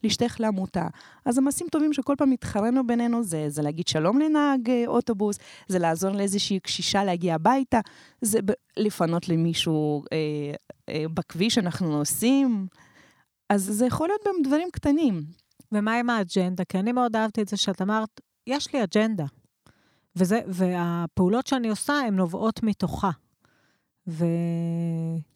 להשתייך 0.05 0.41
לעמותה. 0.41 0.89
אז 1.25 1.39
המעשים 1.39 1.67
טובים 1.71 1.93
שכל 1.93 2.15
פעם 2.19 2.33
התחרנו 2.33 2.87
בינינו, 2.87 3.23
זה, 3.23 3.45
זה 3.49 3.63
להגיד 3.63 3.89
שלום 3.89 4.21
לנהג 4.21 4.71
אוטובוס, 4.87 5.39
זה 5.69 5.79
לעזור 5.79 6.11
לאיזושהי 6.11 6.61
קשישה 6.61 7.05
להגיע 7.05 7.35
הביתה, 7.35 7.81
זה 8.21 8.39
לפנות 8.77 9.29
למישהו 9.29 10.03
אה, 10.13 10.19
אה, 10.89 11.05
בכביש 11.15 11.55
שאנחנו 11.55 11.99
נוסעים. 11.99 12.67
אז 13.49 13.65
זה 13.65 13.87
יכול 13.87 14.09
להיות 14.09 14.21
גם 14.27 14.35
דברים 14.45 14.69
קטנים. 14.73 15.23
ומה 15.73 15.95
עם 15.95 16.11
האג'נדה? 16.11 16.65
כי 16.65 16.79
אני 16.79 16.93
מאוד 16.93 17.17
אהבתי 17.17 17.43
את 17.43 17.49
זה 17.49 17.57
שאת 17.57 17.83
אמרת, 17.83 18.21
יש 18.47 18.75
לי 18.75 18.83
אג'נדה. 18.85 19.25
וזה, 20.17 20.41
והפעולות 20.47 21.47
שאני 21.47 21.69
עושה, 21.69 21.93
הן 21.93 22.17
נובעות 22.17 22.63
מתוכה. 22.63 23.11
ו... 24.07 24.25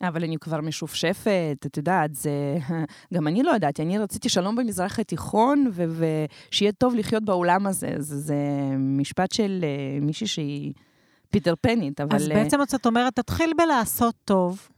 אבל 0.01 0.25
אני 0.25 0.37
כבר 0.39 0.61
משופשפת, 0.61 1.57
את 1.67 1.77
יודעת, 1.77 2.15
זה... 2.15 2.31
גם 3.15 3.27
אני 3.27 3.43
לא 3.43 3.57
ידעתי, 3.57 3.83
אני 3.83 3.99
רציתי 3.99 4.29
שלום 4.29 4.57
במזרח 4.57 4.99
התיכון, 4.99 5.67
ו... 5.73 5.85
ושיהיה 6.51 6.73
טוב 6.73 6.95
לחיות 6.95 7.25
בעולם 7.25 7.67
הזה. 7.67 7.95
זה, 7.99 8.19
זה 8.19 8.37
משפט 8.79 9.33
של 9.33 9.65
uh, 9.65 10.05
מישהי 10.05 10.27
שהיא 10.27 10.73
פיטר 11.31 11.55
פנית, 11.61 12.01
אבל... 12.01 12.17
אז 12.17 12.29
בעצם 12.29 12.59
את 12.75 12.87
אומרת, 12.87 13.17
תתחיל 13.17 13.53
בלעשות 13.59 14.15
טוב, 14.25 14.69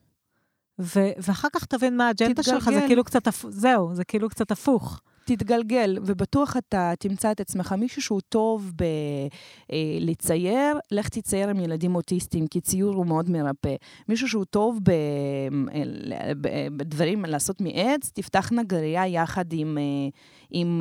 ו... 0.80 1.00
ואחר 1.18 1.48
כך 1.52 1.64
תבין 1.64 1.96
מה 1.96 2.06
האג'נדה 2.06 2.42
שלך, 2.42 2.64
זה 2.64 2.84
כאילו 2.86 3.04
קצת. 3.04 3.28
זהו, 3.48 3.94
זה 3.94 4.04
כאילו 4.04 4.28
קצת 4.28 4.50
הפוך. 4.50 5.00
תתגלגל, 5.26 5.98
ובטוח 6.02 6.56
אתה 6.56 6.92
תמצא 6.98 7.32
את 7.32 7.40
עצמך 7.40 7.72
מישהו 7.72 8.02
שהוא 8.02 8.20
טוב 8.28 8.72
בלצייר, 9.70 10.78
לך 10.90 11.08
תצייר 11.08 11.48
עם 11.48 11.60
ילדים 11.60 11.94
אוטיסטים, 11.94 12.46
כי 12.46 12.60
ציור 12.60 12.94
הוא 12.94 13.06
מאוד 13.06 13.30
מרפא. 13.30 13.74
מישהו 14.08 14.28
שהוא 14.28 14.44
טוב 14.44 14.78
בדברים, 16.76 17.24
לעשות 17.24 17.60
מעץ, 17.60 18.10
תפתח 18.14 18.52
נגרייה 18.52 19.06
יחד 19.06 19.52
עם, 19.52 19.78
עם... 20.50 20.80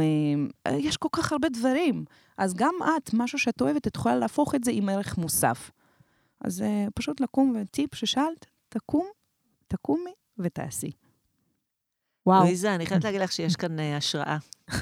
יש 0.71 0.97
כל 0.97 1.09
כך 1.11 1.31
הרבה 1.31 1.49
דברים. 1.49 2.05
אז 2.37 2.53
גם 2.53 2.73
את, 2.97 3.09
משהו 3.13 3.39
שאת 3.39 3.61
אוהבת, 3.61 3.87
את 3.87 3.95
יכולה 3.95 4.15
להפוך 4.15 4.55
את 4.55 4.63
זה 4.63 4.71
עם 4.71 4.89
ערך 4.89 5.17
מוסף. 5.17 5.71
אז 6.41 6.63
פשוט 6.95 7.21
לקום, 7.21 7.55
וטיפ 7.61 7.95
ששאלת, 7.95 8.45
תקום, 8.69 9.07
תקומי 9.67 10.13
ותעשי. 10.37 10.91
וואו. 12.26 12.43
לואיזה, 12.43 12.76
אני 12.76 12.86
חייבת 12.86 13.03
להגיד 13.03 13.21
לך 13.21 13.32
שיש 13.32 13.55
כאן 13.55 13.80
uh, 13.80 13.82
השראה. 13.97 14.38
uh, 14.69 14.76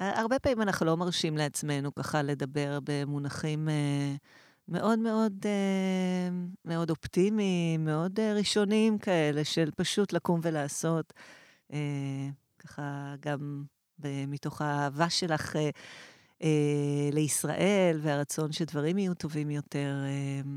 הרבה 0.00 0.38
פעמים 0.38 0.62
אנחנו 0.62 0.86
לא 0.86 0.96
מרשים 0.96 1.36
לעצמנו 1.36 1.94
ככה 1.94 2.22
לדבר 2.22 2.78
במונחים 2.84 3.68
uh, 3.68 4.18
מאוד 4.68 4.98
מאוד, 4.98 5.32
uh, 5.42 6.32
מאוד 6.64 6.90
אופטימיים, 6.90 7.84
מאוד 7.84 8.18
uh, 8.18 8.22
ראשוניים 8.38 8.98
כאלה, 8.98 9.44
של 9.44 9.70
פשוט 9.76 10.12
לקום 10.12 10.40
ולעשות. 10.42 11.12
Uh, 11.70 11.74
ככה 12.58 13.14
גם 13.20 13.64
מתוך 14.04 14.62
האהבה 14.62 15.10
שלך 15.10 15.56
uh, 15.56 15.58
uh, 16.38 16.44
לישראל 17.12 17.98
והרצון 18.02 18.52
שדברים 18.52 18.98
יהיו 18.98 19.14
טובים 19.14 19.50
יותר. 19.50 19.94
Uh, 20.44 20.48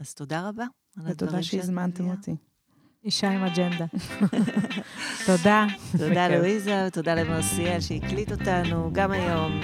אז 0.00 0.14
תודה 0.14 0.48
רבה. 0.48 0.64
ותודה 0.96 1.42
שהזמנתם 1.42 2.10
אותי. 2.10 2.36
אישה 3.04 3.30
עם 3.30 3.44
אג'נדה. 3.44 3.84
תודה. 5.26 5.66
תודה 5.98 6.28
לואיזה, 6.28 6.84
ותודה 6.86 7.14
למרסיאל 7.14 7.80
שהקליט 7.80 8.32
אותנו 8.32 8.90
גם 8.92 9.12
היום. 9.12 9.60